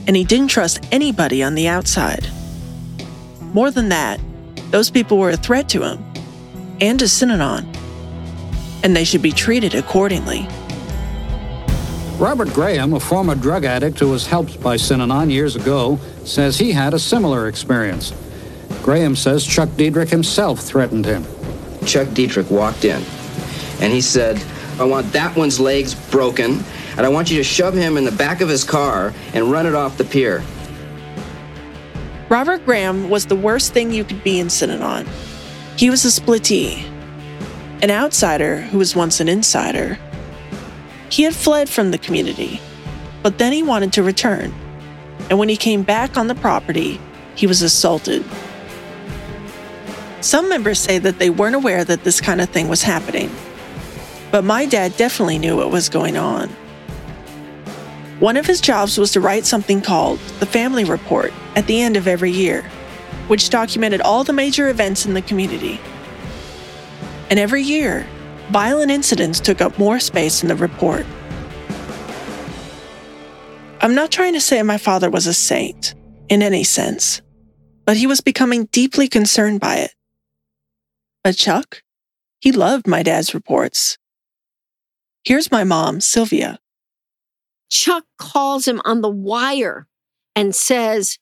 [0.05, 2.27] and he didn't trust anybody on the outside.
[3.53, 4.19] More than that,
[4.69, 6.05] those people were a threat to him
[6.79, 7.65] and to Synanon,
[8.83, 10.47] and they should be treated accordingly.
[12.19, 16.71] Robert Graham, a former drug addict who was helped by Synanon years ago, says he
[16.71, 18.13] had a similar experience.
[18.83, 21.23] Graham says Chuck Dederich himself threatened him.
[21.85, 23.01] Chuck Dederich walked in
[23.79, 24.43] and he said,
[24.79, 26.63] I want that one's legs broken,
[26.97, 29.65] and I want you to shove him in the back of his car and run
[29.65, 30.43] it off the pier.
[32.29, 35.07] Robert Graham was the worst thing you could be in Synanon.
[35.77, 36.83] He was a splittee,
[37.81, 39.97] an outsider who was once an insider.
[41.09, 42.59] He had fled from the community,
[43.21, 44.53] but then he wanted to return.
[45.29, 46.99] And when he came back on the property,
[47.35, 48.25] he was assaulted.
[50.23, 53.29] Some members say that they weren't aware that this kind of thing was happening,
[54.31, 56.47] but my dad definitely knew what was going on.
[58.21, 61.97] One of his jobs was to write something called the Family Report at the end
[61.97, 62.61] of every year,
[63.27, 65.77] which documented all the major events in the community.
[67.29, 68.07] And every year,
[68.49, 71.05] violent incidents took up more space in the report.
[73.81, 75.95] I'm not trying to say my father was a saint
[76.29, 77.21] in any sense,
[77.85, 79.93] but he was becoming deeply concerned by it.
[81.23, 81.81] But Chuck,
[82.39, 83.97] he loved my dad's reports.
[85.23, 86.59] Here's my mom, Sylvia.
[87.69, 89.87] Chuck calls him on the wire
[90.35, 91.17] and says,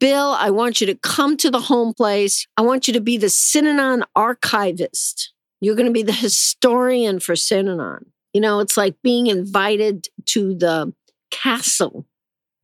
[0.00, 2.46] Bill, I want you to come to the home place.
[2.56, 5.32] I want you to be the Synanon archivist.
[5.60, 8.06] You're going to be the historian for Synanon.
[8.32, 10.92] You know, it's like being invited to the
[11.30, 12.06] castle,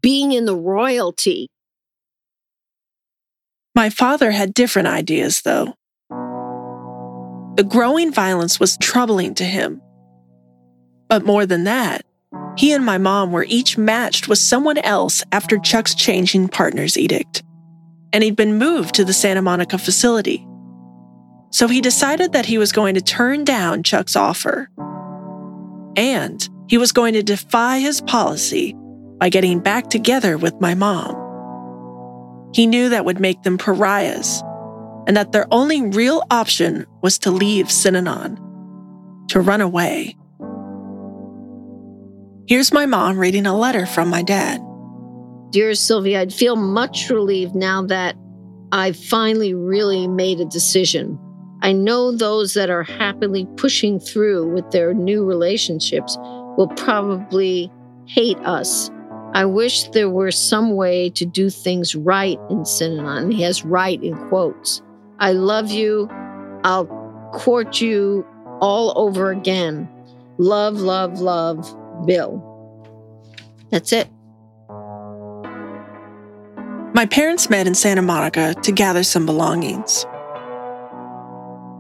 [0.01, 1.49] being in the royalty.
[3.75, 5.75] My father had different ideas, though.
[7.61, 9.83] The growing violence was troubling to him.
[11.11, 12.07] But more than that,
[12.57, 17.43] he and my mom were each matched with someone else after Chuck's changing partners edict,
[18.15, 20.47] and he'd been moved to the Santa Monica facility.
[21.51, 24.71] So he decided that he was going to turn down Chuck's offer.
[25.97, 28.75] And he was going to defy his policy
[29.19, 31.15] by getting back together with my mom.
[32.55, 34.43] He knew that would make them pariahs,
[35.07, 38.37] and that their only real option was to leave Synanon,
[39.29, 40.17] to run away.
[42.47, 44.61] Here's my mom reading a letter from my dad.
[45.51, 48.17] Dear Sylvia, I'd feel much relieved now that
[48.73, 51.19] I've finally really made a decision.
[51.63, 56.17] I know those that are happily pushing through with their new relationships
[56.57, 57.71] will probably
[58.07, 58.91] hate us.
[59.33, 63.33] I wish there were some way to do things right in Synanon.
[63.33, 64.83] He has right in quotes.
[65.21, 66.09] I love you.
[66.65, 66.87] I'll
[67.35, 68.27] court you
[68.61, 69.89] all over again.
[70.39, 72.47] Love, love, love, Bill.
[73.71, 74.09] That's it.
[76.95, 80.05] My parents met in Santa Monica to gather some belongings.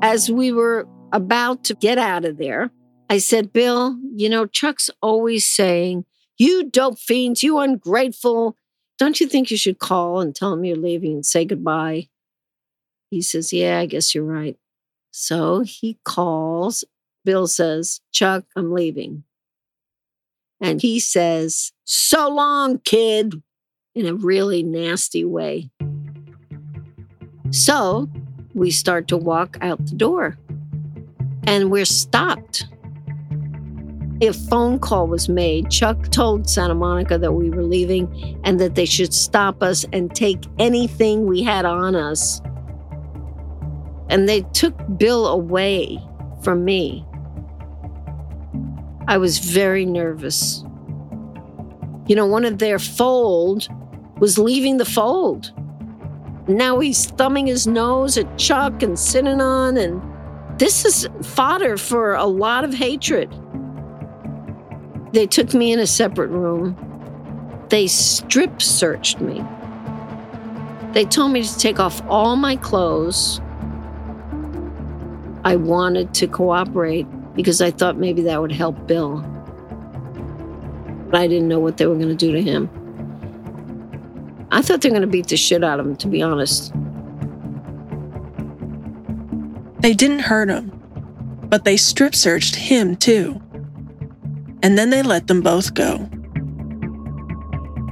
[0.02, 2.70] As we were about to get out of there,
[3.08, 6.04] I said, Bill, you know, Chuck's always saying,
[6.38, 8.56] You dope fiends, you ungrateful.
[8.98, 12.08] Don't you think you should call and tell him you're leaving and say goodbye?
[13.10, 14.56] He says, Yeah, I guess you're right.
[15.10, 16.84] So he calls.
[17.24, 19.24] Bill says, Chuck, I'm leaving.
[20.60, 23.42] And he says, So long, kid,
[23.94, 25.70] in a really nasty way.
[27.50, 28.08] So
[28.54, 30.38] we start to walk out the door
[31.44, 32.66] and we're stopped.
[34.22, 35.70] A phone call was made.
[35.70, 40.14] Chuck told Santa Monica that we were leaving and that they should stop us and
[40.14, 42.40] take anything we had on us.
[44.10, 45.98] And they took Bill away
[46.42, 47.06] from me.
[49.08, 50.62] I was very nervous.
[52.06, 53.68] You know, one of their fold
[54.18, 55.52] was leaving the fold.
[56.48, 62.26] Now he's thumbing his nose at Chuck and Synanon, and this is fodder for a
[62.26, 63.32] lot of hatred.
[65.12, 66.76] They took me in a separate room.
[67.68, 69.44] They strip searched me.
[70.92, 73.40] They told me to take off all my clothes.
[75.44, 79.20] I wanted to cooperate because I thought maybe that would help Bill.
[81.10, 82.68] But I didn't know what they were going to do to him.
[84.52, 86.72] I thought they were going to beat the shit out of him, to be honest.
[89.80, 90.70] They didn't hurt him,
[91.48, 93.40] but they strip searched him too.
[94.62, 96.08] And then they let them both go.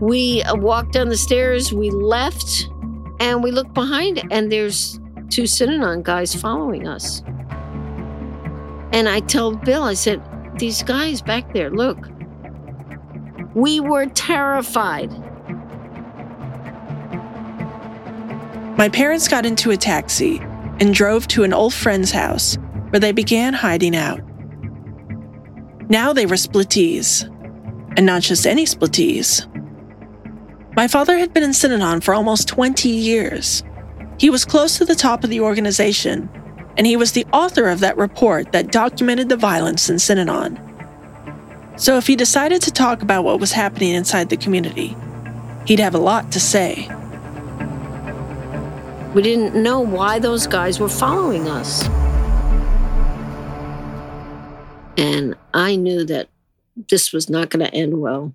[0.00, 2.68] We uh, walked down the stairs, we left,
[3.20, 7.22] and we looked behind, and there's two Synanon guys following us.
[8.92, 10.22] And I told Bill, I said,
[10.58, 11.98] These guys back there, look.
[13.54, 15.10] We were terrified.
[18.78, 20.38] My parents got into a taxi
[20.80, 22.56] and drove to an old friend's house
[22.90, 24.20] where they began hiding out.
[25.90, 27.24] Now they were splittees,
[27.96, 29.46] and not just any splittees.
[30.76, 33.64] My father had been in Synanon for almost 20 years.
[34.18, 36.28] He was close to the top of the organization,
[36.78, 40.56] and he was the author of that report that documented the violence in Synanon.
[41.78, 44.96] So if he decided to talk about what was happening inside the community,
[45.66, 46.88] he'd have a lot to say.
[49.12, 51.84] We didn't know why those guys were following us.
[54.96, 56.28] And I knew that
[56.88, 58.34] this was not going to end well.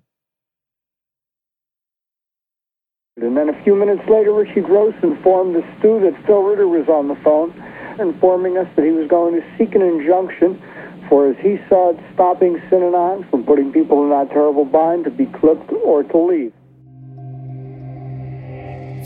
[3.16, 6.88] And then a few minutes later, Richie Gross informed the Stew that Phil Ritter was
[6.88, 7.52] on the phone,
[7.98, 10.60] informing us that he was going to seek an injunction
[11.08, 15.10] for, as he saw it, stopping Synanon from putting people in that terrible bind to
[15.10, 16.52] be clipped or to leave.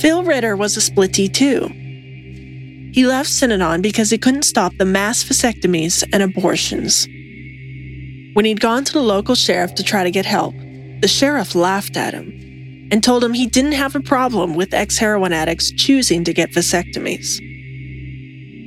[0.01, 1.66] Phil Ritter was a splittee too.
[2.93, 7.07] He left Synanon because he couldn't stop the mass vasectomies and abortions.
[8.34, 10.55] When he'd gone to the local sheriff to try to get help,
[11.01, 14.99] the sheriff laughed at him and told him he didn't have a problem with ex
[14.99, 17.41] heroin addicts choosing to get vasectomies.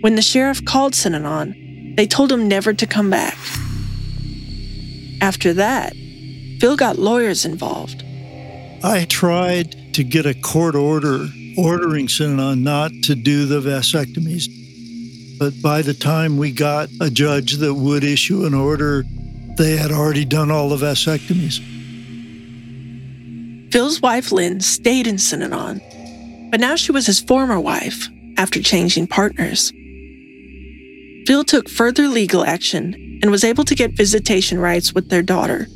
[0.01, 3.37] When the sheriff called Synanon, they told him never to come back.
[5.21, 5.93] After that,
[6.59, 8.03] Phil got lawyers involved.
[8.83, 11.27] I tried to get a court order
[11.57, 14.47] ordering Synanon not to do the vasectomies.
[15.37, 19.03] But by the time we got a judge that would issue an order,
[19.57, 21.59] they had already done all the vasectomies.
[23.71, 25.79] Phil's wife Lynn stayed in Synanon,
[26.51, 29.71] but now she was his former wife after changing partners.
[31.25, 35.67] Phil took further legal action and was able to get visitation rights with their daughter.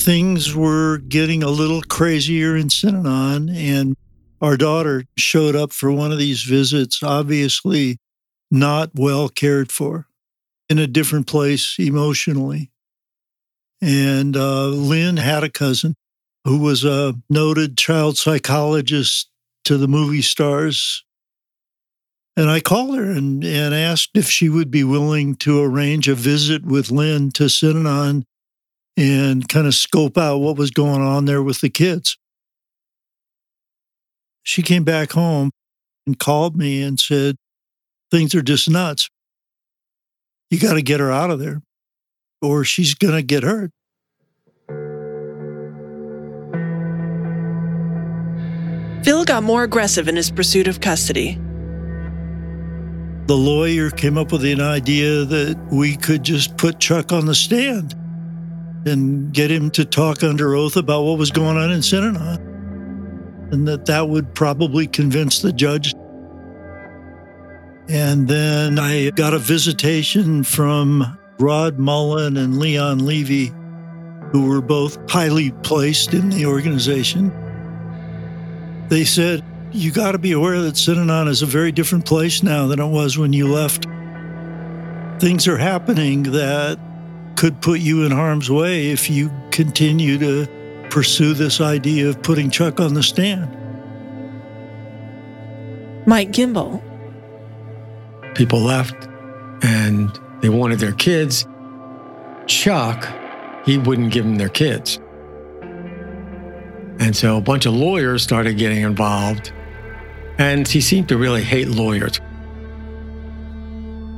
[0.00, 3.96] Things were getting a little crazier in Synanon, and
[4.40, 7.98] our daughter showed up for one of these visits, obviously
[8.50, 10.06] not well cared for,
[10.70, 12.70] in a different place emotionally.
[13.82, 15.94] And uh, Lynn had a cousin
[16.44, 19.28] who was a noted child psychologist
[19.64, 21.04] to the movie stars
[22.38, 26.14] and I called her and, and asked if she would be willing to arrange a
[26.14, 28.22] visit with Lynn to Synanon
[28.96, 32.16] and kind of scope out what was going on there with the kids.
[34.44, 35.50] She came back home
[36.06, 37.34] and called me and said,
[38.12, 39.10] Things are just nuts.
[40.48, 41.60] You got to get her out of there
[42.40, 43.72] or she's going to get hurt.
[49.02, 51.36] Phil got more aggressive in his pursuit of custody
[53.28, 57.34] the lawyer came up with an idea that we could just put Chuck on the
[57.34, 57.94] stand
[58.86, 62.38] and get him to talk under oath about what was going on in Synanon.
[63.52, 65.92] And that that would probably convince the judge.
[67.90, 73.52] And then I got a visitation from Rod Mullen and Leon Levy,
[74.32, 77.30] who were both highly placed in the organization.
[78.88, 82.66] They said, you got to be aware that Synanon is a very different place now
[82.66, 83.86] than it was when you left.
[85.20, 86.78] Things are happening that
[87.36, 92.50] could put you in harm's way if you continue to pursue this idea of putting
[92.50, 93.54] Chuck on the stand.
[96.06, 96.82] Mike Gimbel.
[98.34, 99.08] People left
[99.62, 101.46] and they wanted their kids.
[102.46, 103.06] Chuck,
[103.66, 104.98] he wouldn't give them their kids.
[107.00, 109.52] And so a bunch of lawyers started getting involved
[110.38, 112.20] and he seemed to really hate lawyers.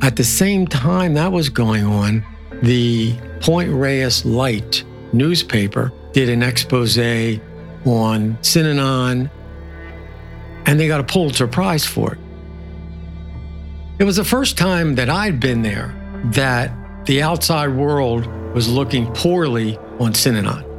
[0.03, 2.25] At the same time that was going on,
[2.63, 9.31] the Point Reyes Light newspaper did an expose on Synanon,
[10.67, 12.19] and they got a Pulitzer Prize for it.
[13.99, 15.95] It was the first time that I'd been there
[16.33, 16.71] that
[17.07, 20.70] the outside world was looking poorly on Synanon.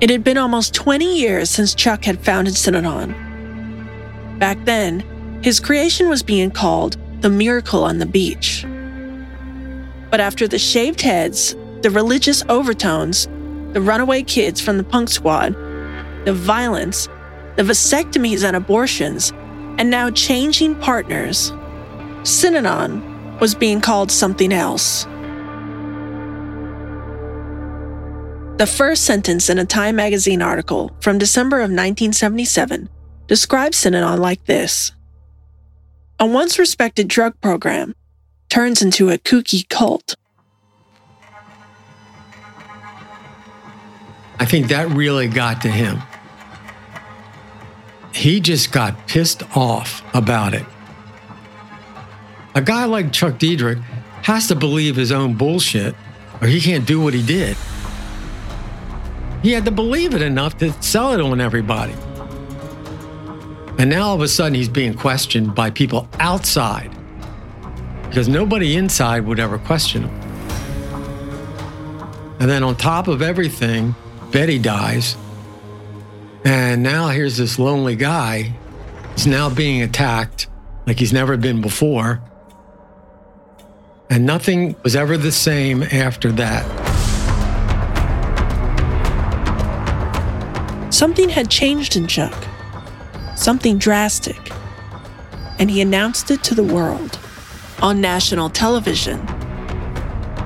[0.00, 3.16] It had been almost 20 years since Chuck had founded Synanon.
[4.38, 5.00] Back then,
[5.42, 8.64] his creation was being called the miracle on the beach.
[10.08, 13.26] But after the shaved heads, the religious overtones,
[13.72, 15.54] the runaway kids from the punk squad,
[16.24, 17.08] the violence,
[17.56, 19.32] the vasectomies and abortions,
[19.78, 21.50] and now changing partners,
[22.22, 25.06] Synanon was being called something else.
[28.58, 32.88] The first sentence in a Time magazine article from December of 1977
[33.28, 34.90] describes Synanon like this
[36.18, 37.94] A once respected drug program
[38.48, 40.16] turns into a kooky cult.
[44.40, 46.02] I think that really got to him.
[48.12, 50.66] He just got pissed off about it.
[52.56, 53.80] A guy like Chuck Dederich
[54.24, 55.94] has to believe his own bullshit
[56.40, 57.56] or he can't do what he did.
[59.42, 61.94] He had to believe it enough to sell it on everybody.
[63.78, 66.90] And now all of a sudden he's being questioned by people outside
[68.08, 70.28] because nobody inside would ever question him.
[72.40, 73.94] And then on top of everything,
[74.32, 75.16] Betty dies.
[76.44, 78.54] And now here's this lonely guy.
[79.14, 80.48] He's now being attacked
[80.86, 82.20] like he's never been before.
[84.10, 86.87] And nothing was ever the same after that.
[90.98, 92.34] Something had changed in Chuck,
[93.36, 94.50] something drastic,
[95.60, 97.20] and he announced it to the world
[97.80, 99.20] on national television.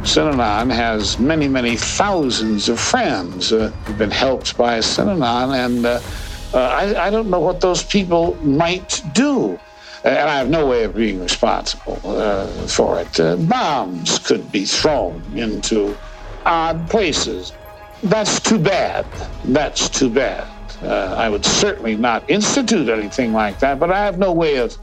[0.05, 6.01] Synanon has many, many thousands of friends uh, who've been helped by Synanon, and uh,
[6.53, 9.59] uh, I, I, don't know what those people might do.
[10.05, 13.19] And I have no way of being responsible uh, for it.
[13.19, 15.97] Uh, bombs could be thrown into
[16.45, 17.53] odd places.
[18.03, 19.07] That's too bad.
[19.45, 20.49] That's too bad.
[20.83, 24.77] Uh, I would certainly not institute anything like that, but I have no way of,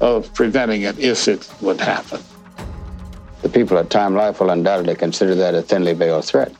[0.00, 2.20] of preventing it if it would happen.
[3.42, 6.52] The people at Time Life will undoubtedly consider that a thinly veiled threat.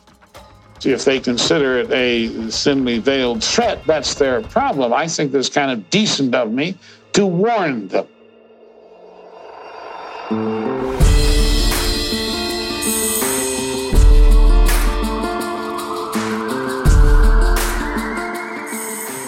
[0.78, 4.92] See, If they consider it a thinly veiled threat, that's their problem.
[4.92, 6.76] I think it's kind of decent of me
[7.14, 8.06] to warn them.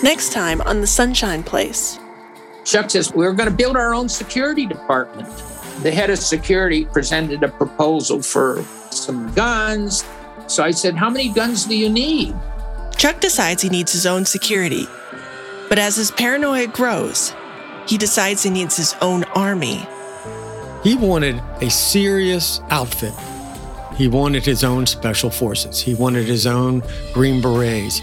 [0.07, 1.99] Next time on The Sunshine Place.
[2.65, 5.29] Chuck says, We're going to build our own security department.
[5.83, 10.05] The head of security presented a proposal for some guns.
[10.47, 12.37] So I said, How many guns do you need?
[12.97, 14.87] Chuck decides he needs his own security.
[15.69, 17.35] But as his paranoia grows,
[17.89, 19.89] he decides he needs his own army.
[20.85, 23.13] He wanted a serious outfit.
[23.97, 25.81] He wanted his own special forces.
[25.81, 28.01] He wanted his own Green Berets.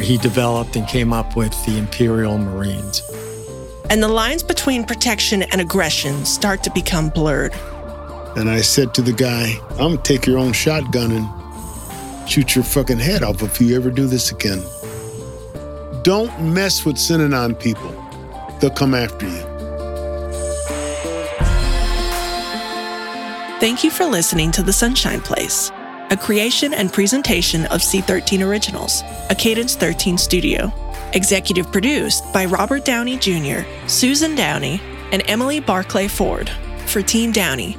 [0.00, 3.02] He developed and came up with the Imperial Marines.
[3.90, 7.52] And the lines between protection and aggression start to become blurred.
[8.36, 12.64] And I said to the guy, I'm gonna take your own shotgun and shoot your
[12.64, 14.62] fucking head off if you ever do this again.
[16.02, 17.90] Don't mess with Synanon people.
[18.60, 19.42] They'll come after you.
[23.60, 25.70] Thank you for listening to The Sunshine Place,
[26.12, 30.70] a creation and presentation of C13 Originals, a Cadence 13 studio.
[31.14, 34.78] Executive produced by Robert Downey Jr., Susan Downey,
[35.10, 36.50] and Emily Barclay Ford
[36.84, 37.78] for Team Downey,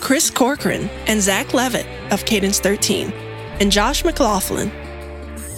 [0.00, 3.12] Chris Corcoran and Zach Levitt of Cadence 13,
[3.60, 4.72] and Josh McLaughlin.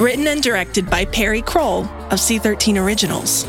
[0.01, 3.47] Written and directed by Perry Kroll of C13 Originals.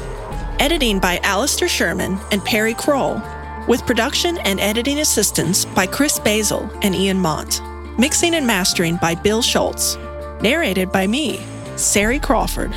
[0.60, 3.20] Editing by Alistair Sherman and Perry Kroll,
[3.68, 7.64] with production and editing assistance by Chris Basil and Ian Mont.
[8.00, 9.98] Mixing and mastering by Bill Schultz.
[10.42, 11.42] Narrated by me,
[11.76, 12.74] Sari Crawford.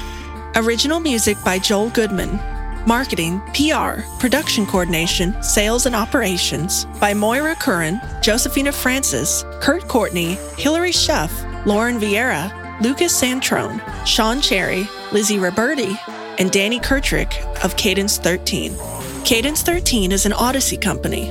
[0.57, 2.41] Original music by Joel Goodman.
[2.89, 10.91] Marketing, PR, production coordination, sales and operations by Moira Curran, Josephina Francis, Kurt Courtney, Hilary
[10.91, 11.31] Schuff,
[11.66, 12.51] Lauren Vieira,
[12.83, 15.97] Lucas Santrone, Sean Cherry, Lizzie Roberti,
[16.41, 17.33] and Danny Kirtrick
[17.64, 18.77] of Cadence 13.
[19.25, 21.31] Cadence 13 is an Odyssey company.